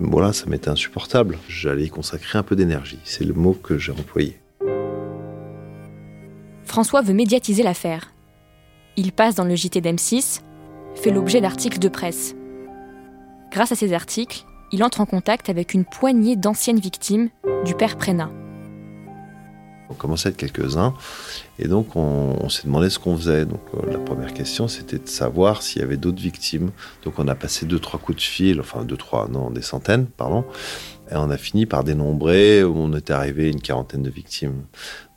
voilà, 0.00 0.32
ça 0.32 0.46
m'était 0.46 0.68
insupportable. 0.68 1.38
J'allais 1.48 1.84
y 1.84 1.88
consacrer 1.88 2.38
un 2.38 2.42
peu 2.42 2.56
d'énergie. 2.56 2.98
C'est 3.04 3.24
le 3.24 3.34
mot 3.34 3.52
que 3.52 3.78
j'ai 3.78 3.92
employé. 3.92 4.38
François 6.64 7.02
veut 7.02 7.14
médiatiser 7.14 7.62
l'affaire. 7.62 8.12
Il 8.96 9.12
passe 9.12 9.34
dans 9.34 9.44
le 9.44 9.54
JT 9.54 9.80
d'M6, 9.80 10.40
fait 10.94 11.10
l'objet 11.10 11.40
d'articles 11.40 11.78
de 11.78 11.88
presse. 11.88 12.34
Grâce 13.50 13.72
à 13.72 13.76
ces 13.76 13.92
articles, 13.92 14.44
il 14.72 14.82
entre 14.82 15.00
en 15.00 15.06
contact 15.06 15.48
avec 15.50 15.74
une 15.74 15.84
poignée 15.84 16.36
d'anciennes 16.36 16.80
victimes 16.80 17.28
du 17.64 17.74
père 17.74 17.96
Prénat. 17.96 18.30
On 19.90 19.94
commençait 19.94 20.28
à 20.28 20.30
être 20.30 20.36
quelques-uns. 20.36 20.94
Et 21.58 21.68
donc, 21.68 21.96
on, 21.96 22.48
s'est 22.48 22.64
demandé 22.64 22.88
ce 22.90 22.98
qu'on 22.98 23.16
faisait. 23.16 23.44
Donc, 23.44 23.60
euh, 23.74 23.90
la 23.90 23.98
première 23.98 24.32
question, 24.32 24.68
c'était 24.68 24.98
de 24.98 25.08
savoir 25.08 25.62
s'il 25.62 25.82
y 25.82 25.84
avait 25.84 25.96
d'autres 25.96 26.22
victimes. 26.22 26.70
Donc, 27.04 27.18
on 27.18 27.28
a 27.28 27.34
passé 27.34 27.66
deux, 27.66 27.78
trois 27.78 28.00
coups 28.00 28.16
de 28.16 28.22
fil, 28.22 28.60
enfin, 28.60 28.84
deux, 28.84 28.96
trois, 28.96 29.28
non, 29.28 29.50
des 29.50 29.62
centaines, 29.62 30.06
pardon. 30.06 30.44
Et 31.10 31.16
on 31.16 31.28
a 31.28 31.36
fini 31.36 31.66
par 31.66 31.84
dénombrer, 31.84 32.64
on 32.64 32.94
était 32.94 33.12
arrivé 33.12 33.50
une 33.50 33.60
quarantaine 33.60 34.02
de 34.02 34.08
victimes. 34.08 34.62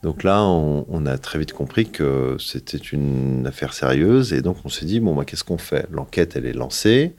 Donc 0.02 0.24
là, 0.24 0.42
on, 0.42 1.06
a 1.06 1.16
très 1.16 1.38
vite 1.38 1.54
compris 1.54 1.88
que 1.88 2.36
c'était 2.38 2.76
une 2.76 3.46
affaire 3.46 3.72
sérieuse. 3.72 4.34
Et 4.34 4.42
donc, 4.42 4.58
on 4.64 4.68
s'est 4.68 4.84
dit, 4.84 5.00
bon, 5.00 5.14
bah, 5.14 5.24
qu'est-ce 5.24 5.44
qu'on 5.44 5.58
fait? 5.58 5.86
L'enquête, 5.90 6.36
elle 6.36 6.44
est 6.44 6.52
lancée, 6.52 7.14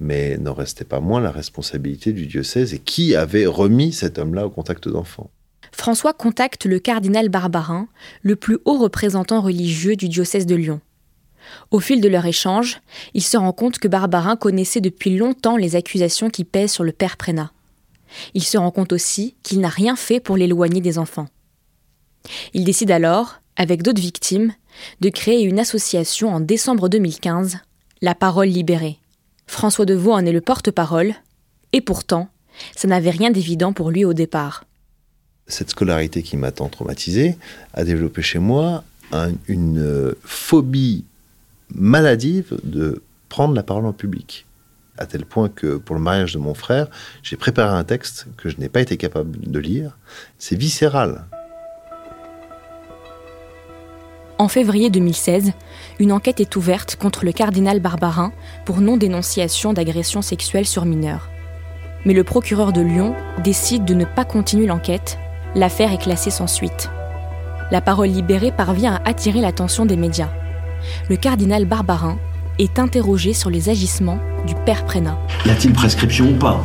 mais 0.00 0.38
n'en 0.38 0.54
restait 0.54 0.86
pas 0.86 1.00
moins 1.00 1.20
la 1.20 1.30
responsabilité 1.30 2.12
du 2.12 2.26
diocèse. 2.26 2.72
Et 2.72 2.78
qui 2.78 3.14
avait 3.14 3.44
remis 3.44 3.92
cet 3.92 4.18
homme-là 4.18 4.46
au 4.46 4.50
contact 4.50 4.88
d'enfants 4.88 5.30
François 5.72 6.12
contacte 6.12 6.66
le 6.66 6.78
cardinal 6.78 7.28
Barbarin, 7.28 7.88
le 8.22 8.36
plus 8.36 8.58
haut 8.64 8.78
représentant 8.78 9.40
religieux 9.40 9.96
du 9.96 10.08
diocèse 10.08 10.46
de 10.46 10.54
Lyon. 10.54 10.80
Au 11.70 11.80
fil 11.80 12.00
de 12.00 12.08
leur 12.08 12.26
échange, 12.26 12.80
il 13.14 13.22
se 13.22 13.36
rend 13.36 13.52
compte 13.52 13.78
que 13.78 13.88
Barbarin 13.88 14.36
connaissait 14.36 14.80
depuis 14.80 15.16
longtemps 15.16 15.56
les 15.56 15.74
accusations 15.74 16.30
qui 16.30 16.44
pèsent 16.44 16.72
sur 16.72 16.84
le 16.84 16.92
père 16.92 17.16
Prénat. 17.16 17.52
Il 18.34 18.44
se 18.44 18.58
rend 18.58 18.70
compte 18.70 18.92
aussi 18.92 19.34
qu'il 19.42 19.60
n'a 19.60 19.68
rien 19.68 19.96
fait 19.96 20.20
pour 20.20 20.36
l'éloigner 20.36 20.80
des 20.80 20.98
enfants. 20.98 21.28
Il 22.54 22.64
décide 22.64 22.90
alors, 22.90 23.40
avec 23.56 23.82
d'autres 23.82 24.00
victimes, 24.00 24.52
de 25.00 25.08
créer 25.08 25.42
une 25.42 25.58
association 25.58 26.32
en 26.32 26.40
décembre 26.40 26.88
2015, 26.88 27.58
La 28.02 28.14
Parole 28.14 28.48
Libérée. 28.48 28.98
François 29.46 29.86
Deveau 29.86 30.12
en 30.12 30.24
est 30.24 30.32
le 30.32 30.40
porte-parole, 30.40 31.14
et 31.72 31.80
pourtant, 31.80 32.28
ça 32.76 32.86
n'avait 32.86 33.10
rien 33.10 33.30
d'évident 33.30 33.72
pour 33.72 33.90
lui 33.90 34.04
au 34.04 34.12
départ 34.12 34.64
cette 35.46 35.70
scolarité 35.70 36.22
qui 36.22 36.36
m'a 36.36 36.50
tant 36.50 36.68
traumatisé 36.68 37.36
a 37.74 37.84
développé 37.84 38.22
chez 38.22 38.38
moi 38.38 38.84
une 39.46 39.78
euh, 39.78 40.14
phobie 40.24 41.04
maladive 41.74 42.58
de 42.64 43.02
prendre 43.28 43.54
la 43.54 43.62
parole 43.62 43.86
en 43.86 43.92
public. 43.92 44.46
À 44.98 45.06
tel 45.06 45.24
point 45.24 45.48
que 45.48 45.76
pour 45.76 45.96
le 45.96 46.02
mariage 46.02 46.34
de 46.34 46.38
mon 46.38 46.54
frère, 46.54 46.88
j'ai 47.22 47.36
préparé 47.36 47.76
un 47.76 47.84
texte 47.84 48.26
que 48.36 48.48
je 48.48 48.58
n'ai 48.58 48.68
pas 48.68 48.80
été 48.80 48.96
capable 48.96 49.38
de 49.38 49.58
lire. 49.58 49.96
C'est 50.38 50.56
viscéral. 50.56 51.24
En 54.38 54.48
février 54.48 54.90
2016, 54.90 55.52
une 55.98 56.12
enquête 56.12 56.40
est 56.40 56.56
ouverte 56.56 56.96
contre 56.96 57.24
le 57.24 57.32
cardinal 57.32 57.80
Barbarin 57.80 58.32
pour 58.64 58.80
non-dénonciation 58.80 59.72
d'agression 59.72 60.20
sexuelle 60.20 60.66
sur 60.66 60.84
mineurs. 60.84 61.30
Mais 62.04 62.12
le 62.12 62.24
procureur 62.24 62.72
de 62.72 62.80
Lyon 62.80 63.14
décide 63.44 63.84
de 63.84 63.94
ne 63.94 64.04
pas 64.04 64.24
continuer 64.24 64.66
l'enquête 64.66 65.18
l'affaire 65.54 65.92
est 65.92 65.98
classée 65.98 66.30
sans 66.30 66.46
suite. 66.46 66.90
La 67.70 67.80
parole 67.80 68.08
libérée 68.08 68.52
parvient 68.52 68.94
à 68.94 69.08
attirer 69.08 69.40
l'attention 69.40 69.86
des 69.86 69.96
médias. 69.96 70.28
Le 71.08 71.16
cardinal 71.16 71.64
Barbarin 71.64 72.16
est 72.58 72.78
interrogé 72.78 73.32
sur 73.32 73.50
les 73.50 73.68
agissements 73.68 74.18
du 74.46 74.54
père 74.66 74.84
Prénat. 74.84 75.18
Y 75.46 75.50
a-t-il 75.50 75.72
prescription 75.72 76.26
ou 76.26 76.34
pas? 76.34 76.62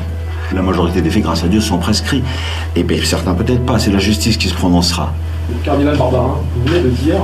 La 0.53 0.61
majorité 0.61 1.01
des 1.01 1.09
faits, 1.09 1.23
grâce 1.23 1.43
à 1.43 1.47
Dieu, 1.47 1.59
sont 1.59 1.77
prescrits. 1.77 2.23
Et 2.75 2.83
bien 2.83 2.99
certains 3.03 3.33
peut-être 3.33 3.65
pas, 3.65 3.79
c'est 3.79 3.91
la 3.91 3.99
justice 3.99 4.37
qui 4.37 4.47
se 4.47 4.53
prononcera. 4.53 5.13
Le 5.49 5.63
cardinal 5.63 5.97
Barbarin, 5.97 6.37
vous 6.55 6.67
venez 6.67 6.83
de 6.83 6.89
dire, 6.89 7.15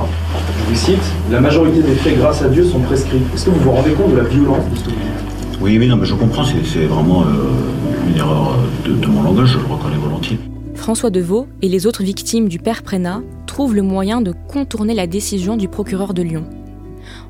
je 0.58 0.70
vous 0.70 0.78
cite, 0.78 1.02
la 1.30 1.40
majorité 1.40 1.82
des 1.82 1.94
faits, 1.94 2.18
grâce 2.18 2.42
à 2.42 2.48
Dieu, 2.48 2.64
sont 2.64 2.80
prescrits. 2.80 3.22
Est-ce 3.34 3.46
que 3.46 3.50
vous 3.50 3.60
vous 3.60 3.70
rendez 3.70 3.92
compte 3.92 4.12
de 4.12 4.16
la 4.16 4.24
violence 4.24 4.64
de 4.70 4.76
ce 4.76 4.84
que 4.84 4.90
vous 4.90 4.96
dites? 4.96 5.58
Oui, 5.60 5.78
oui, 5.78 5.88
non, 5.88 5.96
mais 5.96 6.06
je 6.06 6.14
comprends, 6.14 6.44
c'est 6.44 6.86
vraiment 6.86 7.22
euh, 7.22 8.08
une 8.08 8.16
erreur 8.16 8.56
de, 8.84 8.92
de 8.92 9.06
mon 9.06 9.22
langage, 9.22 9.48
je 9.48 9.58
le 9.58 9.64
reconnais 9.64 9.96
volontiers. 9.96 10.38
François 10.74 11.10
Deveau 11.10 11.46
et 11.62 11.68
les 11.68 11.86
autres 11.86 12.02
victimes 12.02 12.48
du 12.48 12.58
père 12.58 12.82
Prénat 12.82 13.22
trouvent 13.46 13.74
le 13.74 13.82
moyen 13.82 14.20
de 14.20 14.32
contourner 14.48 14.94
la 14.94 15.06
décision 15.06 15.56
du 15.56 15.68
procureur 15.68 16.14
de 16.14 16.22
Lyon. 16.22 16.44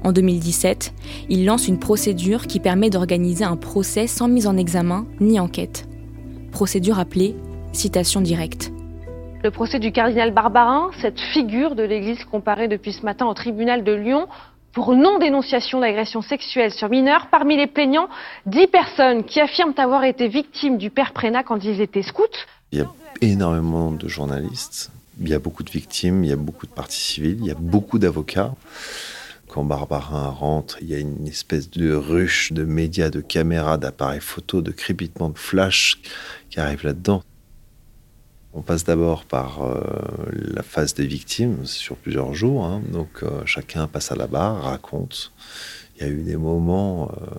En 0.02 0.12
2017, 0.12 0.92
il 1.28 1.44
lance 1.44 1.68
une 1.68 1.78
procédure 1.78 2.46
qui 2.46 2.60
permet 2.60 2.90
d'organiser 2.90 3.44
un 3.44 3.56
procès 3.56 4.06
sans 4.06 4.28
mise 4.28 4.46
en 4.46 4.56
examen 4.56 5.06
ni 5.20 5.38
enquête. 5.38 5.86
Procédure 6.52 6.98
appelée 6.98 7.36
citation 7.72 8.20
directe. 8.20 8.72
Le 9.42 9.50
procès 9.50 9.78
du 9.78 9.92
cardinal 9.92 10.32
Barbarin, 10.32 10.90
cette 11.02 11.20
figure 11.20 11.74
de 11.74 11.82
l'Église 11.82 12.24
comparée 12.24 12.68
depuis 12.68 12.92
ce 12.92 13.04
matin 13.04 13.26
au 13.26 13.34
tribunal 13.34 13.84
de 13.84 13.92
Lyon, 13.92 14.26
pour 14.72 14.94
non-dénonciation 14.94 15.80
d'agression 15.80 16.20
sexuelle 16.22 16.72
sur 16.72 16.88
mineurs. 16.88 17.28
Parmi 17.30 17.56
les 17.56 17.68
plaignants, 17.68 18.08
dix 18.46 18.66
personnes 18.66 19.24
qui 19.24 19.40
affirment 19.40 19.74
avoir 19.76 20.04
été 20.04 20.28
victimes 20.28 20.78
du 20.78 20.90
père 20.90 21.12
Prénat 21.12 21.44
quand 21.44 21.62
ils 21.64 21.80
étaient 21.80 22.02
scouts 22.02 22.22
énormément 23.20 23.92
de 23.92 24.08
journalistes, 24.08 24.90
il 25.20 25.28
y 25.28 25.34
a 25.34 25.38
beaucoup 25.38 25.62
de 25.62 25.70
victimes, 25.70 26.24
il 26.24 26.30
y 26.30 26.32
a 26.32 26.36
beaucoup 26.36 26.66
de 26.66 26.72
parties 26.72 27.00
civiles, 27.00 27.38
il 27.40 27.46
y 27.46 27.50
a 27.50 27.56
beaucoup 27.56 27.98
d'avocats. 27.98 28.54
Quand 29.48 29.64
Barbarin 29.64 30.30
rentre, 30.30 30.78
il 30.80 30.88
y 30.88 30.94
a 30.94 30.98
une 30.98 31.28
espèce 31.28 31.70
de 31.70 31.94
ruche 31.94 32.52
de 32.52 32.64
médias, 32.64 33.10
de 33.10 33.20
caméras, 33.20 33.78
d'appareils 33.78 34.20
photo, 34.20 34.62
de 34.62 34.72
crépitements 34.72 35.28
de 35.28 35.38
flash 35.38 36.00
qui 36.50 36.58
arrivent 36.58 36.84
là-dedans. 36.84 37.22
On 38.52 38.62
passe 38.62 38.84
d'abord 38.84 39.24
par 39.24 39.62
euh, 39.62 39.82
la 40.32 40.62
phase 40.62 40.94
des 40.94 41.06
victimes 41.06 41.66
sur 41.66 41.96
plusieurs 41.96 42.34
jours. 42.34 42.64
Hein. 42.64 42.82
Donc 42.92 43.22
euh, 43.22 43.42
chacun 43.46 43.86
passe 43.88 44.12
à 44.12 44.16
la 44.16 44.26
barre, 44.28 44.62
raconte. 44.62 45.32
Il 45.96 46.02
y 46.02 46.06
a 46.06 46.08
eu 46.10 46.22
des 46.22 46.36
moments 46.36 47.10
euh, 47.10 47.36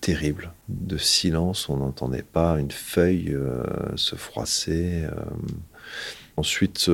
terribles 0.00 0.52
de 0.68 0.96
silence, 0.96 1.68
on 1.68 1.78
n'entendait 1.78 2.22
pas 2.22 2.58
une 2.60 2.70
feuille 2.70 3.34
euh, 3.34 3.64
se 3.96 4.14
froisser. 4.14 5.04
euh. 5.04 5.14
Ensuite, 6.36 6.90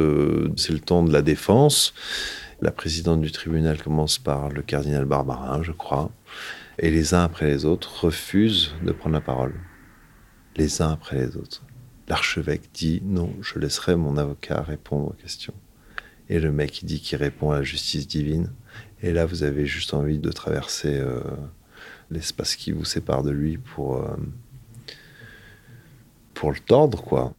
c'est 0.56 0.72
le 0.72 0.80
temps 0.80 1.04
de 1.04 1.12
la 1.12 1.22
défense. 1.22 1.94
La 2.60 2.72
présidente 2.72 3.20
du 3.20 3.30
tribunal 3.30 3.80
commence 3.80 4.18
par 4.18 4.48
le 4.48 4.62
cardinal 4.62 5.04
Barbarin, 5.04 5.62
je 5.62 5.72
crois, 5.72 6.10
et 6.78 6.90
les 6.90 7.14
uns 7.14 7.22
après 7.22 7.46
les 7.46 7.64
autres 7.64 8.06
refusent 8.06 8.72
de 8.82 8.92
prendre 8.92 9.14
la 9.14 9.20
parole. 9.20 9.54
Les 10.56 10.82
uns 10.82 10.90
après 10.90 11.18
les 11.18 11.36
autres. 11.36 11.62
L'archevêque 12.08 12.70
dit 12.72 13.02
non, 13.04 13.32
je 13.40 13.58
laisserai 13.58 13.94
mon 13.94 14.16
avocat 14.16 14.62
répondre 14.62 15.08
aux 15.08 15.22
questions. 15.22 15.54
Et 16.28 16.40
le 16.40 16.50
mec, 16.50 16.84
dit 16.84 17.00
qu'il 17.00 17.18
répond 17.18 17.50
à 17.52 17.56
la 17.56 17.62
justice 17.62 18.08
divine. 18.08 18.50
Et 19.02 19.12
là, 19.12 19.26
vous 19.26 19.42
avez 19.42 19.66
juste 19.66 19.94
envie 19.94 20.18
de 20.18 20.30
traverser 20.30 20.94
euh, 20.98 21.20
l'espace 22.10 22.56
qui 22.56 22.72
vous 22.72 22.84
sépare 22.84 23.22
de 23.22 23.30
lui 23.30 23.58
pour, 23.58 23.96
euh, 23.96 24.16
pour 26.34 26.50
le 26.50 26.58
tordre, 26.58 27.02
quoi. 27.02 27.32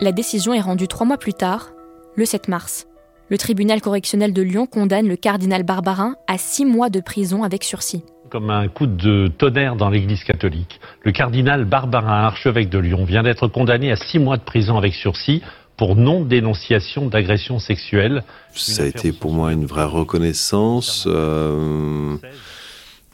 La 0.00 0.12
décision 0.12 0.54
est 0.54 0.60
rendue 0.60 0.86
trois 0.86 1.06
mois 1.06 1.18
plus 1.18 1.34
tard, 1.34 1.72
le 2.16 2.24
7 2.24 2.48
mars. 2.48 2.86
Le 3.30 3.36
tribunal 3.36 3.80
correctionnel 3.80 4.32
de 4.32 4.42
Lyon 4.42 4.66
condamne 4.66 5.08
le 5.08 5.16
cardinal 5.16 5.62
Barbarin 5.62 6.14
à 6.26 6.38
six 6.38 6.64
mois 6.64 6.88
de 6.88 7.00
prison 7.00 7.42
avec 7.42 7.62
sursis. 7.64 8.02
Comme 8.30 8.48
un 8.48 8.68
coup 8.68 8.86
de 8.86 9.28
tonnerre 9.28 9.76
dans 9.76 9.90
l'Église 9.90 10.22
catholique, 10.24 10.80
le 11.02 11.12
cardinal 11.12 11.64
Barbarin, 11.64 12.24
archevêque 12.24 12.70
de 12.70 12.78
Lyon, 12.78 13.04
vient 13.04 13.22
d'être 13.22 13.48
condamné 13.48 13.90
à 13.90 13.96
six 13.96 14.18
mois 14.18 14.36
de 14.36 14.42
prison 14.42 14.78
avec 14.78 14.94
sursis 14.94 15.42
pour 15.78 15.94
non-dénonciation 15.94 17.06
d'agression 17.06 17.60
sexuelle. 17.60 18.24
Ça 18.52 18.82
a 18.82 18.86
été 18.86 19.12
pour 19.12 19.32
moi 19.32 19.52
une 19.52 19.64
vraie 19.64 19.84
reconnaissance, 19.84 21.04
euh, 21.06 22.16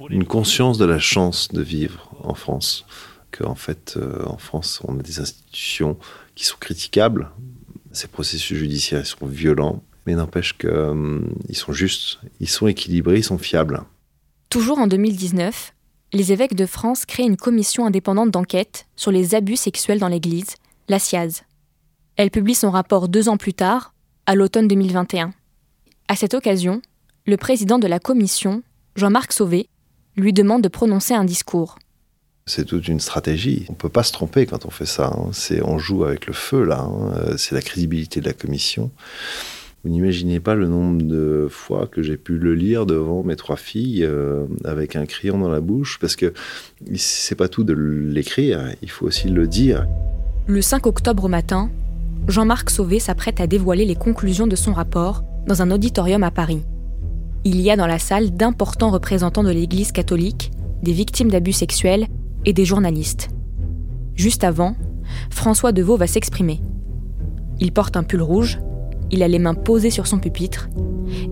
une 0.09 0.25
conscience 0.25 0.79
de 0.79 0.87
la 0.87 0.99
chance 0.99 1.49
de 1.49 1.63
vivre 1.63 2.11
en 2.25 2.35
France. 2.35 2.87
Qu'en 3.31 3.55
fait, 3.55 3.95
euh, 3.97 4.25
en 4.27 4.39
France, 4.39 4.81
on 4.89 4.99
a 4.99 5.03
des 5.03 5.21
institutions 5.21 5.99
qui 6.35 6.47
sont 6.47 6.57
critiquables. 6.59 7.29
Ces 7.93 8.09
processus 8.09 8.57
judiciaires 8.57 9.07
sont 9.07 9.27
violents, 9.27 9.83
mais 10.07 10.15
n'empêche 10.15 10.57
qu'ils 10.57 11.57
sont 11.57 11.73
justes, 11.73 12.19
ils 12.41 12.49
sont 12.49 12.67
équilibrés, 12.67 13.19
ils 13.19 13.25
sont 13.25 13.39
fiables. 13.39 13.83
Toujours 14.49 14.79
en 14.79 14.87
2019, 14.87 15.75
les 16.15 16.33
évêques 16.33 16.55
de 16.55 16.67
France 16.67 17.05
créent 17.05 17.27
une 17.27 17.37
commission 17.37 17.85
indépendante 17.85 18.31
d'enquête 18.31 18.87
sur 18.97 19.11
les 19.11 19.35
abus 19.35 19.57
sexuels 19.57 19.99
dans 19.99 20.09
l'Église, 20.09 20.55
la 20.89 20.99
SIAZ. 20.99 21.43
Elle 22.17 22.31
publie 22.31 22.55
son 22.55 22.71
rapport 22.71 23.09
deux 23.09 23.29
ans 23.29 23.37
plus 23.37 23.55
tard, 23.55 23.93
à 24.27 24.35
l'automne 24.35 24.69
2021. 24.69 25.33
À 26.09 26.17
cette 26.17 26.35
occasion, 26.35 26.81
le 27.27 27.37
président 27.37 27.79
de 27.79 27.87
la 27.87 27.99
commission, 27.99 28.63
Jean-Marc 28.97 29.33
Sauvé, 29.33 29.69
lui 30.17 30.33
demande 30.33 30.63
de 30.63 30.69
prononcer 30.69 31.15
un 31.15 31.25
discours. 31.25 31.79
C'est 32.47 32.67
toute 32.67 32.87
une 32.89 33.01
stratégie. 33.01 33.67
On 33.71 33.73
peut 33.73 33.89
pas 33.89 34.03
se 34.03 34.13
tromper 34.13 34.47
quand 34.47 34.67
on 34.67 34.71
fait 34.71 34.87
ça. 34.87 35.07
hein. 35.07 35.31
C'est 35.33 35.63
on 35.63 35.79
joue 35.79 36.05
avec 36.05 36.27
le 36.27 36.35
feu 36.35 36.63
là. 36.63 36.81
hein. 36.83 37.13
Euh, 37.17 37.37
C'est 37.37 37.55
la 37.55 37.63
crédibilité 37.63 38.21
de 38.21 38.27
la 38.27 38.35
commission. 38.35 38.91
Vous 39.83 39.91
n'imaginez 39.91 40.41
pas 40.41 40.55
le 40.55 40.69
nombre 40.69 41.03
de 41.03 41.49
fois 41.51 41.87
que 41.87 42.03
j'ai 42.03 42.17
pu 42.17 42.39
le 42.39 42.55
lire 42.55 42.87
devant 42.87 43.23
mes 43.23 43.37
trois 43.37 43.57
filles 43.57 44.05
euh, 44.05 44.47
avec 44.65 44.95
un 44.95 45.05
crayon 45.05 45.39
dans 45.39 45.49
la 45.51 45.61
bouche, 45.61 45.99
parce 46.01 46.17
que 46.17 46.33
c'est 46.97 47.35
pas 47.35 47.49
tout 47.49 47.65
de 47.65 47.75
l'écrire, 47.75 48.73
il 48.83 48.91
faut 48.91 49.07
aussi 49.07 49.29
le 49.29 49.47
dire. 49.47 49.87
Le 50.47 50.63
5 50.63 50.87
octobre 50.87 51.25
au 51.25 51.29
matin, 51.29 51.71
Jean-Marc 52.27 52.71
Sauvé 52.71 53.01
s'apprête 53.01 53.41
à 53.41 53.47
dévoiler 53.47 53.85
les 53.85 53.97
conclusions 53.97 54.47
de 54.47 54.57
son 54.57 54.73
rapport 54.73 55.25
dans 55.47 55.61
un 55.61 55.71
auditorium 55.71 56.23
à 56.23 56.31
Paris. 56.31 56.63
Il 57.45 57.61
y 57.61 57.71
a 57.71 57.77
dans 57.77 57.87
la 57.87 57.99
salle 57.99 58.31
d'importants 58.31 58.91
représentants 58.91 59.43
de 59.43 59.51
l'Église 59.51 59.93
catholique, 59.93 60.51
des 60.83 60.93
victimes 60.93 61.31
d'abus 61.31 61.53
sexuels 61.53 62.07
et 62.47 62.55
des 62.55 62.65
journalistes. 62.65 63.29
Juste 64.15 64.43
avant, 64.43 64.75
François 65.29 65.73
Deveau 65.73 65.99
va 65.99 66.07
s'exprimer. 66.07 66.63
Il 67.61 67.73
porte 67.73 67.97
un 67.97 68.03
pull 68.03 68.23
rouge, 68.23 68.59
il 69.11 69.23
a 69.23 69.29
les 69.29 69.39
mains 69.39 69.55
posées 69.55 69.91
sur 69.91 70.07
son 70.07 70.19
pupitre, 70.19 70.71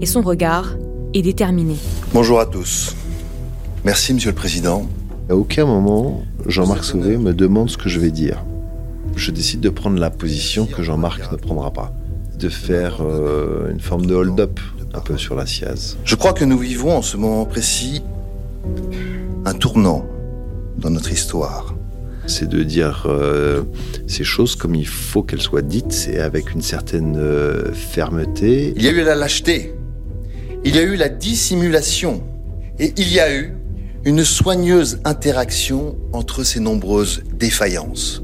et 0.03 0.07
son 0.07 0.21
regard 0.21 0.77
est 1.15 1.23
déterminé. 1.23 1.77
Bonjour 2.13 2.39
à 2.39 2.45
tous. 2.45 2.95
Merci, 3.85 4.13
Monsieur 4.13 4.31
le 4.31 4.37
Président. 4.37 4.87
À 5.31 5.37
aucun 5.37 5.65
moment, 5.65 6.23
Jean-Marc 6.47 6.85
Sauvé 6.85 7.17
me 7.17 7.33
demande 7.33 7.71
ce 7.71 7.79
que 7.79 7.89
je 7.89 7.99
vais 7.99 8.11
dire. 8.11 8.45
Je 9.17 9.31
décide 9.31 9.61
de 9.61 9.69
prendre 9.69 9.99
la 9.99 10.11
position 10.11 10.67
que 10.67 10.83
Jean-Marc 10.83 11.31
ne 11.33 11.37
prendra 11.37 11.73
pas, 11.73 11.93
de 12.39 12.49
faire 12.49 12.99
euh, 13.01 13.71
une 13.71 13.81
forme 13.81 14.07
de 14.07 14.15
hold-up 14.15 14.59
un 14.95 15.01
peu 15.01 15.17
sur 15.17 15.35
la 15.35 15.47
SIAZ. 15.47 15.97
Je 16.05 16.15
crois 16.17 16.33
que 16.33 16.45
nous 16.45 16.59
vivons 16.59 16.97
en 16.97 17.03
ce 17.03 17.17
moment 17.17 17.45
précis 17.45 18.03
un 19.45 19.55
tournant 19.55 20.07
dans 20.79 20.91
notre 20.91 21.13
histoire. 21.13 21.75
C'est 22.27 22.49
de 22.49 22.63
dire 22.63 23.07
euh, 23.07 23.63
ces 24.07 24.25
choses 24.25 24.55
comme 24.55 24.75
il 24.75 24.87
faut 24.87 25.23
qu'elles 25.23 25.41
soient 25.41 25.63
dites, 25.63 25.93
c'est 25.93 26.21
avec 26.21 26.53
une 26.53 26.63
certaine 26.63 27.17
euh, 27.17 27.73
fermeté. 27.73 28.73
Il 28.77 28.83
y 28.83 28.89
a 28.89 28.93
eu 28.93 29.03
la 29.03 29.15
lâcheté, 29.15 29.75
il 30.65 30.77
y 30.77 30.79
a 30.79 30.83
eu 30.83 30.95
la 30.95 31.09
dissimulation, 31.09 32.23
et 32.79 32.93
il 32.97 33.13
y 33.13 33.19
a 33.19 33.35
eu 33.35 33.57
une 34.05 34.25
soigneuse 34.25 35.01
interaction 35.05 35.97
entre 36.13 36.45
ces 36.45 36.61
nombreuses 36.61 37.23
défaillances. 37.35 38.23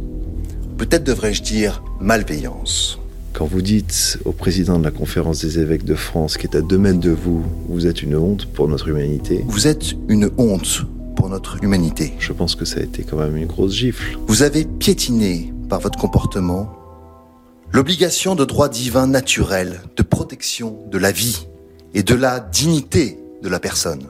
Peut-être 0.79 1.03
devrais-je 1.03 1.43
dire 1.43 1.83
malveillance. 2.01 3.01
Quand 3.33 3.47
vous 3.47 3.63
dites 3.63 4.21
au 4.25 4.31
président 4.31 4.79
de 4.79 4.85
la 4.85 4.93
conférence 4.93 5.41
des 5.41 5.59
évêques 5.59 5.85
de 5.85 5.97
France, 5.97 6.39
qui 6.39 6.47
est 6.47 6.57
à 6.57 6.61
deux 6.61 6.79
mètres 6.79 7.01
de 7.01 7.11
vous, 7.11 7.45
vous 7.69 7.89
êtes 7.89 8.01
une 8.01 8.15
honte 8.15 8.47
pour 8.47 8.69
notre 8.69 8.87
humanité? 8.87 9.45
Vous 9.49 9.67
êtes 9.67 9.97
une 10.09 10.31
honte 10.39 10.87
pour 11.17 11.29
notre 11.29 11.63
humanité. 11.65 12.15
Je 12.21 12.33
pense 12.33 12.55
que 12.55 12.65
ça 12.65 12.79
a 12.79 12.85
été 12.85 13.03
quand 13.03 13.17
même 13.17 13.37
une 13.37 13.47
grosse 13.47 13.75
gifle. 13.75 14.17
Vous 14.29 14.43
avez 14.43 14.65
piétiné 14.65 15.53
par 15.69 15.81
votre 15.81 15.99
comportement 15.99 16.73
l'obligation 17.73 18.37
de 18.37 18.45
droit 18.45 18.69
divin 18.69 19.09
naturel 19.09 19.81
de 19.97 20.03
protection 20.05 20.79
de 20.93 20.99
la 20.99 21.11
vie 21.11 21.49
et 21.93 22.05
de 22.05 22.15
la 22.15 22.39
dignité 22.39 23.19
de 23.43 23.49
la 23.49 23.59
personne. 23.59 24.05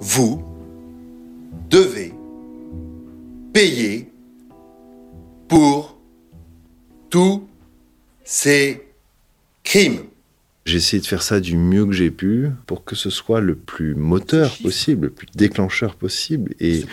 Vous 0.00 0.42
devez 1.68 2.14
payer 3.52 4.13
pour 5.54 5.96
tous 7.10 7.46
ces 8.24 8.88
crimes. 9.62 10.00
J'ai 10.66 10.78
essayé 10.78 11.00
de 11.00 11.06
faire 11.06 11.22
ça 11.22 11.38
du 11.38 11.56
mieux 11.56 11.86
que 11.86 11.92
j'ai 11.92 12.10
pu 12.10 12.50
pour 12.66 12.82
que 12.82 12.96
ce 12.96 13.08
soit 13.08 13.40
le 13.40 13.54
plus 13.54 13.94
moteur 13.94 14.56
possible, 14.64 15.06
le 15.06 15.12
plus 15.12 15.28
déclencheur 15.36 15.94
possible. 15.94 16.56
Et 16.58 16.84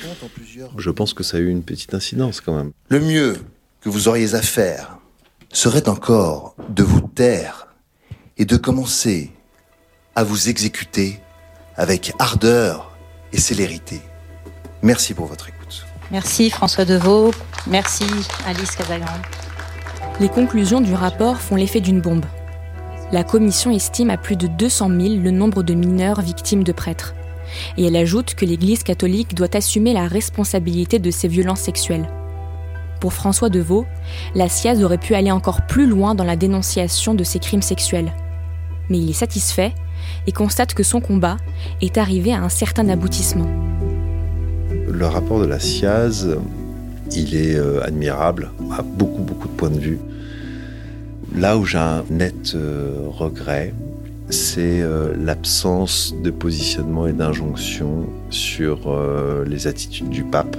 je 0.78 0.90
pense 0.92 1.16
que 1.16 1.24
ça 1.24 1.38
a 1.38 1.40
eu 1.40 1.50
une 1.50 1.64
petite 1.64 1.96
incidence 1.96 2.40
quand 2.40 2.56
même. 2.56 2.72
Le 2.90 3.00
mieux 3.00 3.36
que 3.80 3.90
vous 3.90 4.08
auriez 4.08 4.36
à 4.36 4.44
faire 4.44 5.00
serait 5.52 5.90
encore 5.90 6.56
de 6.70 6.84
vous 6.84 7.02
taire 7.02 7.68
et 8.38 8.46
de 8.46 8.58
commencer 8.58 9.32
à 10.16 10.24
vous 10.24 10.50
exécuter 10.50 11.20
avec 11.78 12.14
ardeur 12.20 12.96
et 13.34 13.40
célérité. 13.40 14.02
Merci 14.84 15.16
pour 15.16 15.26
votre 15.26 15.50
écoute. 15.50 15.84
Merci 16.12 16.52
François 16.52 16.86
Deveau. 16.86 17.32
Merci 17.68 18.06
Alice 18.48 18.76
Casagrande. 18.76 19.22
Les 20.20 20.30
conclusions 20.30 20.82
du 20.82 20.96
rapport 20.96 21.38
font 21.38 21.56
l'effet 21.56 21.80
d'une 21.80 22.02
bombe. 22.02 22.26
La 23.12 23.24
commission 23.24 23.70
estime 23.72 24.10
à 24.10 24.18
plus 24.18 24.36
de 24.36 24.48
200 24.48 24.88
000 24.88 25.00
le 25.22 25.32
nombre 25.32 25.62
de 25.62 25.76
mineurs 25.76 26.22
victimes 26.22 26.64
de 26.64 26.72
prêtres. 26.72 27.14
Et 27.78 27.86
elle 27.86 27.96
ajoute 27.96 28.34
que 28.34 28.46
l'Église 28.46 28.82
catholique 28.82 29.36
doit 29.36 29.56
assumer 29.56 29.94
la 29.94 30.08
responsabilité 30.08 30.98
de 30.98 31.12
ces 31.12 31.28
violences 31.28 31.60
sexuelles. 31.60 32.10
Pour 33.00 33.14
François 33.14 33.50
Deveau, 33.50 33.86
la 34.34 34.50
SIAZ 34.50 34.84
aurait 34.84 34.98
pu 34.98 35.14
aller 35.14 35.32
encore 35.32 35.66
plus 35.68 35.86
loin 35.86 36.16
dans 36.16 36.24
la 36.24 36.36
dénonciation 36.36 37.14
de 37.14 37.24
ces 37.24 37.40
crimes 37.40 37.62
sexuels. 37.62 38.12
Mais 38.90 38.98
il 38.98 39.10
est 39.10 39.14
satisfait 39.14 39.74
et 40.26 40.32
constate 40.32 40.74
que 40.74 40.84
son 40.84 41.00
combat 41.00 41.38
est 41.82 41.98
arrivé 41.98 42.34
à 42.34 42.42
un 42.42 42.50
certain 42.50 42.90
aboutissement. 42.90 43.48
Le 44.88 45.06
rapport 45.06 45.40
de 45.40 45.46
la 45.46 45.60
SIAZ, 45.60 46.38
il 47.16 47.36
est 47.36 47.56
euh, 47.56 47.82
admirable 47.84 48.52
à 48.78 48.82
beaucoup, 48.82 49.22
beaucoup 49.22 49.48
de 49.48 49.54
points 49.54 49.70
de 49.70 49.80
vue. 49.80 50.00
Là 51.36 51.58
où 51.58 51.66
j'ai 51.66 51.78
un 51.78 52.04
net 52.10 52.54
euh, 52.56 52.96
regret, 53.08 53.74
c'est 54.30 54.82
euh, 54.82 55.14
l'absence 55.18 56.14
de 56.24 56.30
positionnement 56.30 57.08
et 57.08 57.14
d'injonction 57.14 58.08
sur 58.30 58.98
les 59.46 59.68
attitudes 59.68 60.10
du 60.10 60.24
pape, 60.24 60.56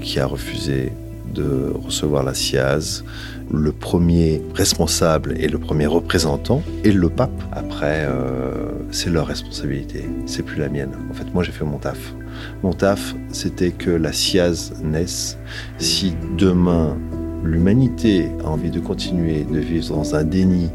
qui 0.00 0.20
a 0.20 0.26
refusé 0.26 0.92
de 1.34 1.72
recevoir 1.74 2.22
la 2.22 2.34
SIAZ. 2.34 3.04
Le 3.52 3.72
premier 3.72 4.40
responsable 4.54 5.34
et 5.38 5.48
le 5.48 5.58
premier 5.58 5.86
représentant 5.86 6.62
est 6.84 6.92
le 6.92 7.10
pape. 7.10 7.42
Après, 7.52 8.06
euh, 8.08 8.70
c'est 8.90 9.10
leur 9.10 9.26
responsabilité, 9.26 10.08
c'est 10.26 10.42
plus 10.42 10.58
la 10.58 10.68
mienne. 10.68 10.92
En 11.10 11.14
fait, 11.14 11.32
moi, 11.34 11.42
j'ai 11.42 11.52
fait 11.52 11.64
mon 11.64 11.78
taf. 11.78 12.14
Mon 12.62 12.72
taf, 12.72 13.14
c'était 13.30 13.70
que 13.70 13.90
la 13.90 14.12
SIAZ 14.12 14.72
naisse. 14.82 15.36
Si 15.78 16.14
demain 16.38 16.96
l'humanité 17.42 18.30
a 18.42 18.48
envie 18.48 18.70
de 18.70 18.80
continuer 18.80 19.44
de 19.44 19.58
vivre 19.58 19.94
dans 19.94 20.14
un 20.14 20.24
déni 20.24 20.70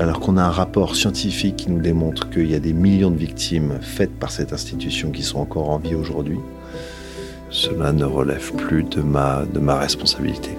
alors 0.00 0.18
qu'on 0.18 0.36
a 0.36 0.42
un 0.42 0.50
rapport 0.50 0.96
scientifique 0.96 1.56
qui 1.56 1.70
nous 1.70 1.80
démontre 1.80 2.28
qu'il 2.30 2.50
y 2.50 2.54
a 2.54 2.58
des 2.58 2.72
millions 2.72 3.12
de 3.12 3.16
victimes 3.16 3.78
faites 3.80 4.12
par 4.18 4.30
cette 4.30 4.52
institution 4.52 5.10
qui 5.10 5.22
sont 5.22 5.38
encore 5.38 5.70
en 5.70 5.78
vie 5.78 5.94
aujourd'hui, 5.94 6.38
cela 7.54 7.92
ne 7.92 8.04
relève 8.04 8.52
plus 8.54 8.82
de 8.82 9.00
ma, 9.00 9.46
responsabilité. 9.78 10.50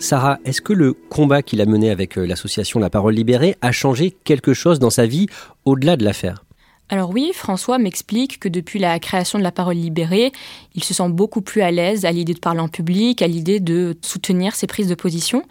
Sarah, 0.00 0.40
est-ce 0.44 0.60
que 0.60 0.72
le 0.72 0.92
combat 0.92 1.42
qu'il 1.42 1.60
a 1.60 1.66
mené 1.66 1.90
avec 1.90 2.18
euh, 2.18 2.26
l'association 2.26 2.80
La 2.80 2.90
Parole 2.90 3.14
Libérée 3.14 3.56
a 3.60 3.70
changé 3.70 4.10
quelque 4.10 4.52
chose 4.52 4.80
dans 4.80 4.90
sa 4.90 5.06
vie 5.06 5.28
au-delà 5.64 5.96
de 5.96 6.04
l'affaire? 6.04 6.44
Alors 6.92 7.08
oui, 7.08 7.32
François 7.34 7.78
m'explique 7.78 8.38
que 8.38 8.50
depuis 8.50 8.78
la 8.78 8.98
création 8.98 9.38
de 9.38 9.42
la 9.42 9.50
parole 9.50 9.76
libérée, 9.76 10.30
il 10.74 10.84
se 10.84 10.92
sent 10.92 11.08
beaucoup 11.08 11.40
plus 11.40 11.62
à 11.62 11.70
l'aise 11.70 12.04
à 12.04 12.12
l'idée 12.12 12.34
de 12.34 12.38
parler 12.38 12.60
en 12.60 12.68
public, 12.68 13.22
à 13.22 13.26
l'idée 13.26 13.60
de 13.60 13.96
soutenir 14.02 14.54
ses 14.54 14.66
prises 14.66 14.88
de 14.88 14.94
position. 14.94 15.42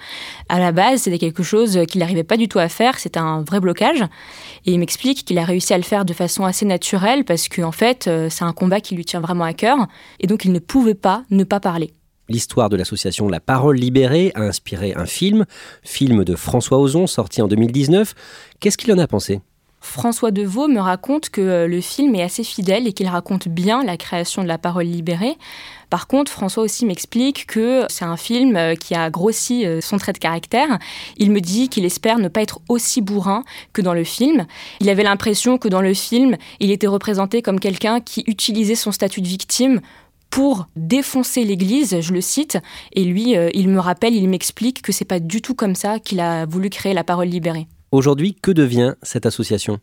À 0.49 0.59
la 0.59 0.71
base, 0.71 1.01
c'était 1.01 1.17
quelque 1.17 1.41
chose 1.41 1.79
qu'il 1.87 1.97
n'arrivait 2.01 2.23
pas 2.23 2.37
du 2.37 2.47
tout 2.47 2.59
à 2.59 2.69
faire, 2.69 2.99
c'était 2.99 3.19
un 3.19 3.41
vrai 3.41 3.59
blocage. 3.59 4.03
Et 4.67 4.73
il 4.73 4.77
m'explique 4.77 5.25
qu'il 5.25 5.39
a 5.39 5.43
réussi 5.43 5.73
à 5.73 5.77
le 5.77 5.83
faire 5.83 6.05
de 6.05 6.13
façon 6.13 6.45
assez 6.45 6.63
naturelle 6.63 7.25
parce 7.25 7.49
qu'en 7.49 7.69
en 7.69 7.71
fait, 7.71 8.05
euh, 8.05 8.27
c'est 8.29 8.43
un 8.43 8.53
combat 8.53 8.79
qui 8.79 8.93
lui 8.93 9.03
tient 9.03 9.19
vraiment 9.19 9.45
à 9.45 9.53
cœur 9.53 9.87
et 10.19 10.27
donc 10.27 10.45
il 10.45 10.51
ne 10.51 10.59
pouvait 10.59 10.93
pas 10.93 11.23
ne 11.31 11.43
pas 11.43 11.59
parler. 11.59 11.91
L'histoire 12.29 12.69
de 12.69 12.77
l'association 12.77 13.27
La 13.27 13.39
Parole 13.39 13.77
Libérée 13.77 14.31
a 14.35 14.41
inspiré 14.41 14.93
un 14.95 15.07
film, 15.07 15.45
film 15.81 16.23
de 16.23 16.35
François 16.35 16.77
Ozon 16.77 17.07
sorti 17.07 17.41
en 17.41 17.47
2019. 17.47 18.13
Qu'est-ce 18.59 18.77
qu'il 18.77 18.93
en 18.93 18.99
a 18.99 19.07
pensé? 19.07 19.41
François 19.81 20.29
Deveau 20.29 20.67
me 20.67 20.79
raconte 20.79 21.31
que 21.31 21.41
euh, 21.41 21.67
le 21.67 21.81
film 21.81 22.13
est 22.13 22.21
assez 22.21 22.43
fidèle 22.43 22.87
et 22.87 22.93
qu'il 22.93 23.07
raconte 23.07 23.47
bien 23.47 23.83
la 23.83 23.97
création 23.97 24.43
de 24.43 24.47
la 24.47 24.59
parole 24.59 24.85
libérée. 24.85 25.37
Par 25.89 26.07
contre, 26.07 26.31
François 26.31 26.63
aussi 26.63 26.85
m'explique 26.85 27.47
que 27.47 27.85
c'est 27.89 28.05
un 28.05 28.15
film 28.15 28.55
euh, 28.55 28.75
qui 28.75 28.93
a 28.93 29.09
grossi 29.09 29.65
euh, 29.65 29.81
son 29.81 29.97
trait 29.97 30.13
de 30.13 30.19
caractère. 30.19 30.77
Il 31.17 31.31
me 31.31 31.41
dit 31.41 31.67
qu'il 31.67 31.83
espère 31.83 32.19
ne 32.19 32.27
pas 32.27 32.43
être 32.43 32.61
aussi 32.69 33.01
bourrin 33.01 33.43
que 33.73 33.81
dans 33.81 33.95
le 33.95 34.03
film. 34.03 34.45
Il 34.79 34.89
avait 34.89 35.03
l'impression 35.03 35.57
que 35.57 35.67
dans 35.67 35.81
le 35.81 35.95
film, 35.95 36.37
il 36.59 36.69
était 36.69 36.87
représenté 36.87 37.41
comme 37.41 37.59
quelqu'un 37.59 38.01
qui 38.01 38.23
utilisait 38.27 38.75
son 38.75 38.91
statut 38.91 39.21
de 39.21 39.27
victime 39.27 39.81
pour 40.29 40.67
défoncer 40.75 41.43
l'Église, 41.43 41.99
je 41.99 42.13
le 42.13 42.21
cite, 42.21 42.57
et 42.93 43.03
lui, 43.03 43.35
il 43.53 43.67
me 43.67 43.79
rappelle, 43.79 44.15
il 44.15 44.29
m'explique 44.29 44.81
que 44.81 44.93
c'est 44.93 45.03
pas 45.03 45.19
du 45.19 45.41
tout 45.41 45.55
comme 45.55 45.75
ça 45.75 45.99
qu'il 45.99 46.21
a 46.21 46.45
voulu 46.45 46.69
créer 46.69 46.93
la 46.93 47.03
parole 47.03 47.27
libérée. 47.27 47.67
Aujourd'hui, 47.91 48.35
que 48.35 48.51
devient 48.51 48.95
cette 49.03 49.25
association? 49.25 49.81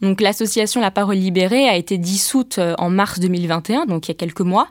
Donc 0.00 0.20
l'association 0.20 0.80
La 0.80 0.90
Parole 0.90 1.16
Libérée 1.16 1.68
a 1.68 1.76
été 1.76 1.98
dissoute 1.98 2.58
euh, 2.58 2.74
en 2.78 2.90
mars 2.90 3.20
2021, 3.20 3.86
donc 3.86 4.08
il 4.08 4.10
y 4.10 4.12
a 4.12 4.14
quelques 4.14 4.40
mois. 4.40 4.68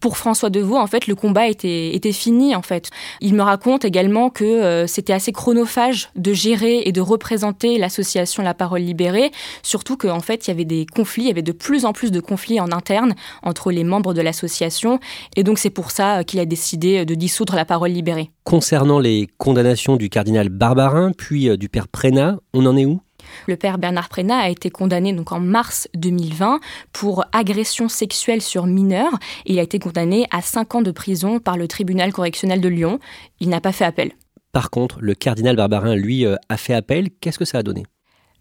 Pour 0.00 0.16
François 0.16 0.50
Deveau, 0.50 0.76
en 0.76 0.86
fait, 0.86 1.06
le 1.06 1.14
combat 1.14 1.48
était, 1.48 2.12
fini, 2.12 2.54
en 2.54 2.62
fait. 2.62 2.90
Il 3.20 3.34
me 3.34 3.42
raconte 3.42 3.84
également 3.84 4.30
que 4.30 4.44
euh, 4.44 4.86
c'était 4.86 5.12
assez 5.12 5.32
chronophage 5.32 6.10
de 6.14 6.32
gérer 6.32 6.82
et 6.84 6.92
de 6.92 7.00
représenter 7.00 7.78
l'association 7.78 8.42
La 8.42 8.54
Parole 8.54 8.82
Libérée, 8.82 9.30
surtout 9.62 9.96
qu'en 9.96 10.20
fait, 10.20 10.46
il 10.46 10.50
y 10.50 10.52
avait 10.52 10.64
des 10.64 10.86
conflits, 10.86 11.24
il 11.24 11.28
y 11.28 11.30
avait 11.30 11.42
de 11.42 11.52
plus 11.52 11.84
en 11.84 11.92
plus 11.92 12.10
de 12.10 12.20
conflits 12.20 12.60
en 12.60 12.70
interne 12.72 13.14
entre 13.42 13.70
les 13.70 13.84
membres 13.84 14.14
de 14.14 14.22
l'association, 14.22 15.00
et 15.36 15.42
donc 15.42 15.58
c'est 15.58 15.70
pour 15.70 15.90
ça 15.90 16.24
qu'il 16.24 16.40
a 16.40 16.44
décidé 16.44 17.04
de 17.04 17.14
dissoudre 17.14 17.54
La 17.54 17.64
Parole 17.64 17.90
Libérée. 17.90 18.30
Concernant 18.44 18.98
les 18.98 19.28
condamnations 19.38 19.96
du 19.96 20.08
cardinal 20.08 20.48
Barbarin, 20.48 21.12
puis 21.16 21.48
euh, 21.48 21.56
du 21.56 21.68
père 21.68 21.88
Prénat, 21.88 22.38
on 22.52 22.64
en 22.66 22.76
est 22.76 22.84
où? 22.84 23.00
Le 23.46 23.56
père 23.56 23.78
Bernard 23.78 24.08
Prénat 24.08 24.38
a 24.38 24.48
été 24.48 24.70
condamné 24.70 25.12
donc 25.12 25.32
en 25.32 25.40
mars 25.40 25.88
2020 25.94 26.60
pour 26.92 27.24
agression 27.32 27.88
sexuelle 27.88 28.42
sur 28.42 28.66
mineurs. 28.66 29.18
Il 29.44 29.58
a 29.58 29.62
été 29.62 29.78
condamné 29.78 30.26
à 30.30 30.42
5 30.42 30.76
ans 30.76 30.82
de 30.82 30.90
prison 30.90 31.38
par 31.38 31.56
le 31.56 31.68
tribunal 31.68 32.12
correctionnel 32.12 32.60
de 32.60 32.68
Lyon. 32.68 32.98
Il 33.40 33.48
n'a 33.48 33.60
pas 33.60 33.72
fait 33.72 33.84
appel. 33.84 34.12
Par 34.52 34.70
contre, 34.70 34.98
le 35.00 35.14
cardinal 35.14 35.56
Barbarin, 35.56 35.94
lui, 35.94 36.24
euh, 36.24 36.36
a 36.48 36.56
fait 36.56 36.74
appel. 36.74 37.10
Qu'est-ce 37.20 37.38
que 37.38 37.44
ça 37.44 37.58
a 37.58 37.62
donné? 37.62 37.84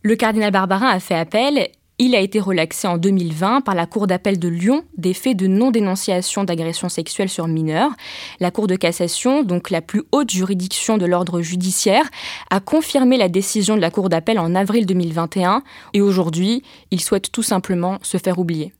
Le 0.02 0.16
cardinal 0.16 0.52
Barbarin 0.52 0.88
a 0.88 1.00
fait 1.00 1.16
appel 1.16 1.68
il 1.98 2.16
a 2.16 2.20
été 2.20 2.40
relaxé 2.40 2.88
en 2.88 2.98
2020 2.98 3.62
par 3.62 3.76
la 3.76 3.86
Cour 3.86 4.08
d'appel 4.08 4.38
de 4.38 4.48
Lyon 4.48 4.84
des 4.98 5.14
faits 5.14 5.38
de 5.38 5.48
non-dénonciation 5.48 6.44
d'agression 6.44 6.90
sexuelle 6.90 7.30
sur 7.30 7.48
mineurs. 7.48 7.92
La 8.40 8.52
Cour 8.52 8.68
de 8.68 8.76
cassation, 8.76 9.44
donc 9.44 9.70
la 9.70 9.82
plus 9.82 10.04
haute 10.12 10.32
juridiction 10.32 10.98
de 10.98 11.06
l'ordre 11.06 11.42
judiciaire, 11.42 12.10
a 12.50 12.60
confirmé 12.60 13.18
la 13.18 13.30
décision 13.30 13.76
de 13.76 13.82
la 13.82 13.92
Cour 13.92 14.10
d'appel 14.10 14.40
en 14.40 14.56
avril 14.56 14.86
2021 14.86 15.64
et 15.94 16.02
aujourd'hui, 16.02 16.64
il 16.92 17.00
souhaite 17.00 17.32
tout 17.32 17.44
simplement 17.44 17.98
se 18.02 18.18
faire 18.18 18.40
oublier. 18.40 18.74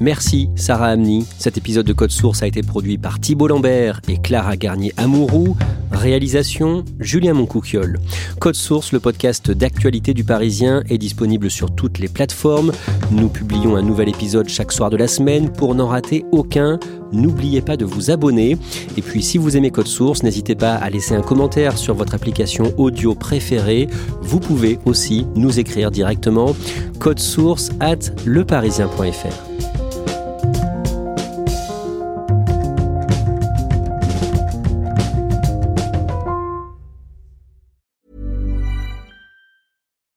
Merci 0.00 0.50
Sarah 0.56 0.88
Amni. 0.88 1.26
Cet 1.38 1.56
épisode 1.56 1.86
de 1.86 1.92
Code 1.92 2.10
Source 2.10 2.42
a 2.42 2.46
été 2.46 2.62
produit 2.62 2.98
par 2.98 3.20
Thibault 3.20 3.48
Lambert 3.48 4.00
et 4.08 4.18
Clara 4.18 4.56
Garnier-Amouroux. 4.56 5.56
Réalisation 5.92 6.84
Julien 6.98 7.34
Moncouquiol. 7.34 8.00
Code 8.40 8.56
Source, 8.56 8.92
le 8.92 8.98
podcast 8.98 9.50
d'actualité 9.50 10.12
du 10.12 10.24
Parisien, 10.24 10.82
est 10.88 10.98
disponible 10.98 11.50
sur 11.50 11.74
toutes 11.74 11.98
les 11.98 12.08
plateformes. 12.08 12.72
Nous 13.12 13.28
publions 13.28 13.76
un 13.76 13.82
nouvel 13.82 14.08
épisode 14.08 14.48
chaque 14.48 14.72
soir 14.72 14.90
de 14.90 14.96
la 14.96 15.06
semaine. 15.06 15.52
Pour 15.52 15.74
n'en 15.74 15.86
rater 15.86 16.24
aucun, 16.32 16.80
n'oubliez 17.12 17.62
pas 17.62 17.76
de 17.76 17.84
vous 17.84 18.10
abonner. 18.10 18.58
Et 18.96 19.02
puis 19.02 19.22
si 19.22 19.38
vous 19.38 19.56
aimez 19.56 19.70
Code 19.70 19.86
Source, 19.86 20.24
n'hésitez 20.24 20.56
pas 20.56 20.74
à 20.74 20.90
laisser 20.90 21.14
un 21.14 21.22
commentaire 21.22 21.78
sur 21.78 21.94
votre 21.94 22.14
application 22.14 22.74
audio 22.76 23.14
préférée. 23.14 23.88
Vous 24.22 24.40
pouvez 24.40 24.78
aussi 24.84 25.26
nous 25.36 25.60
écrire 25.60 25.90
directement 25.90 26.54
code 26.98 27.18
source 27.18 27.70
at 27.80 28.10
leparisien.fr. 28.24 29.53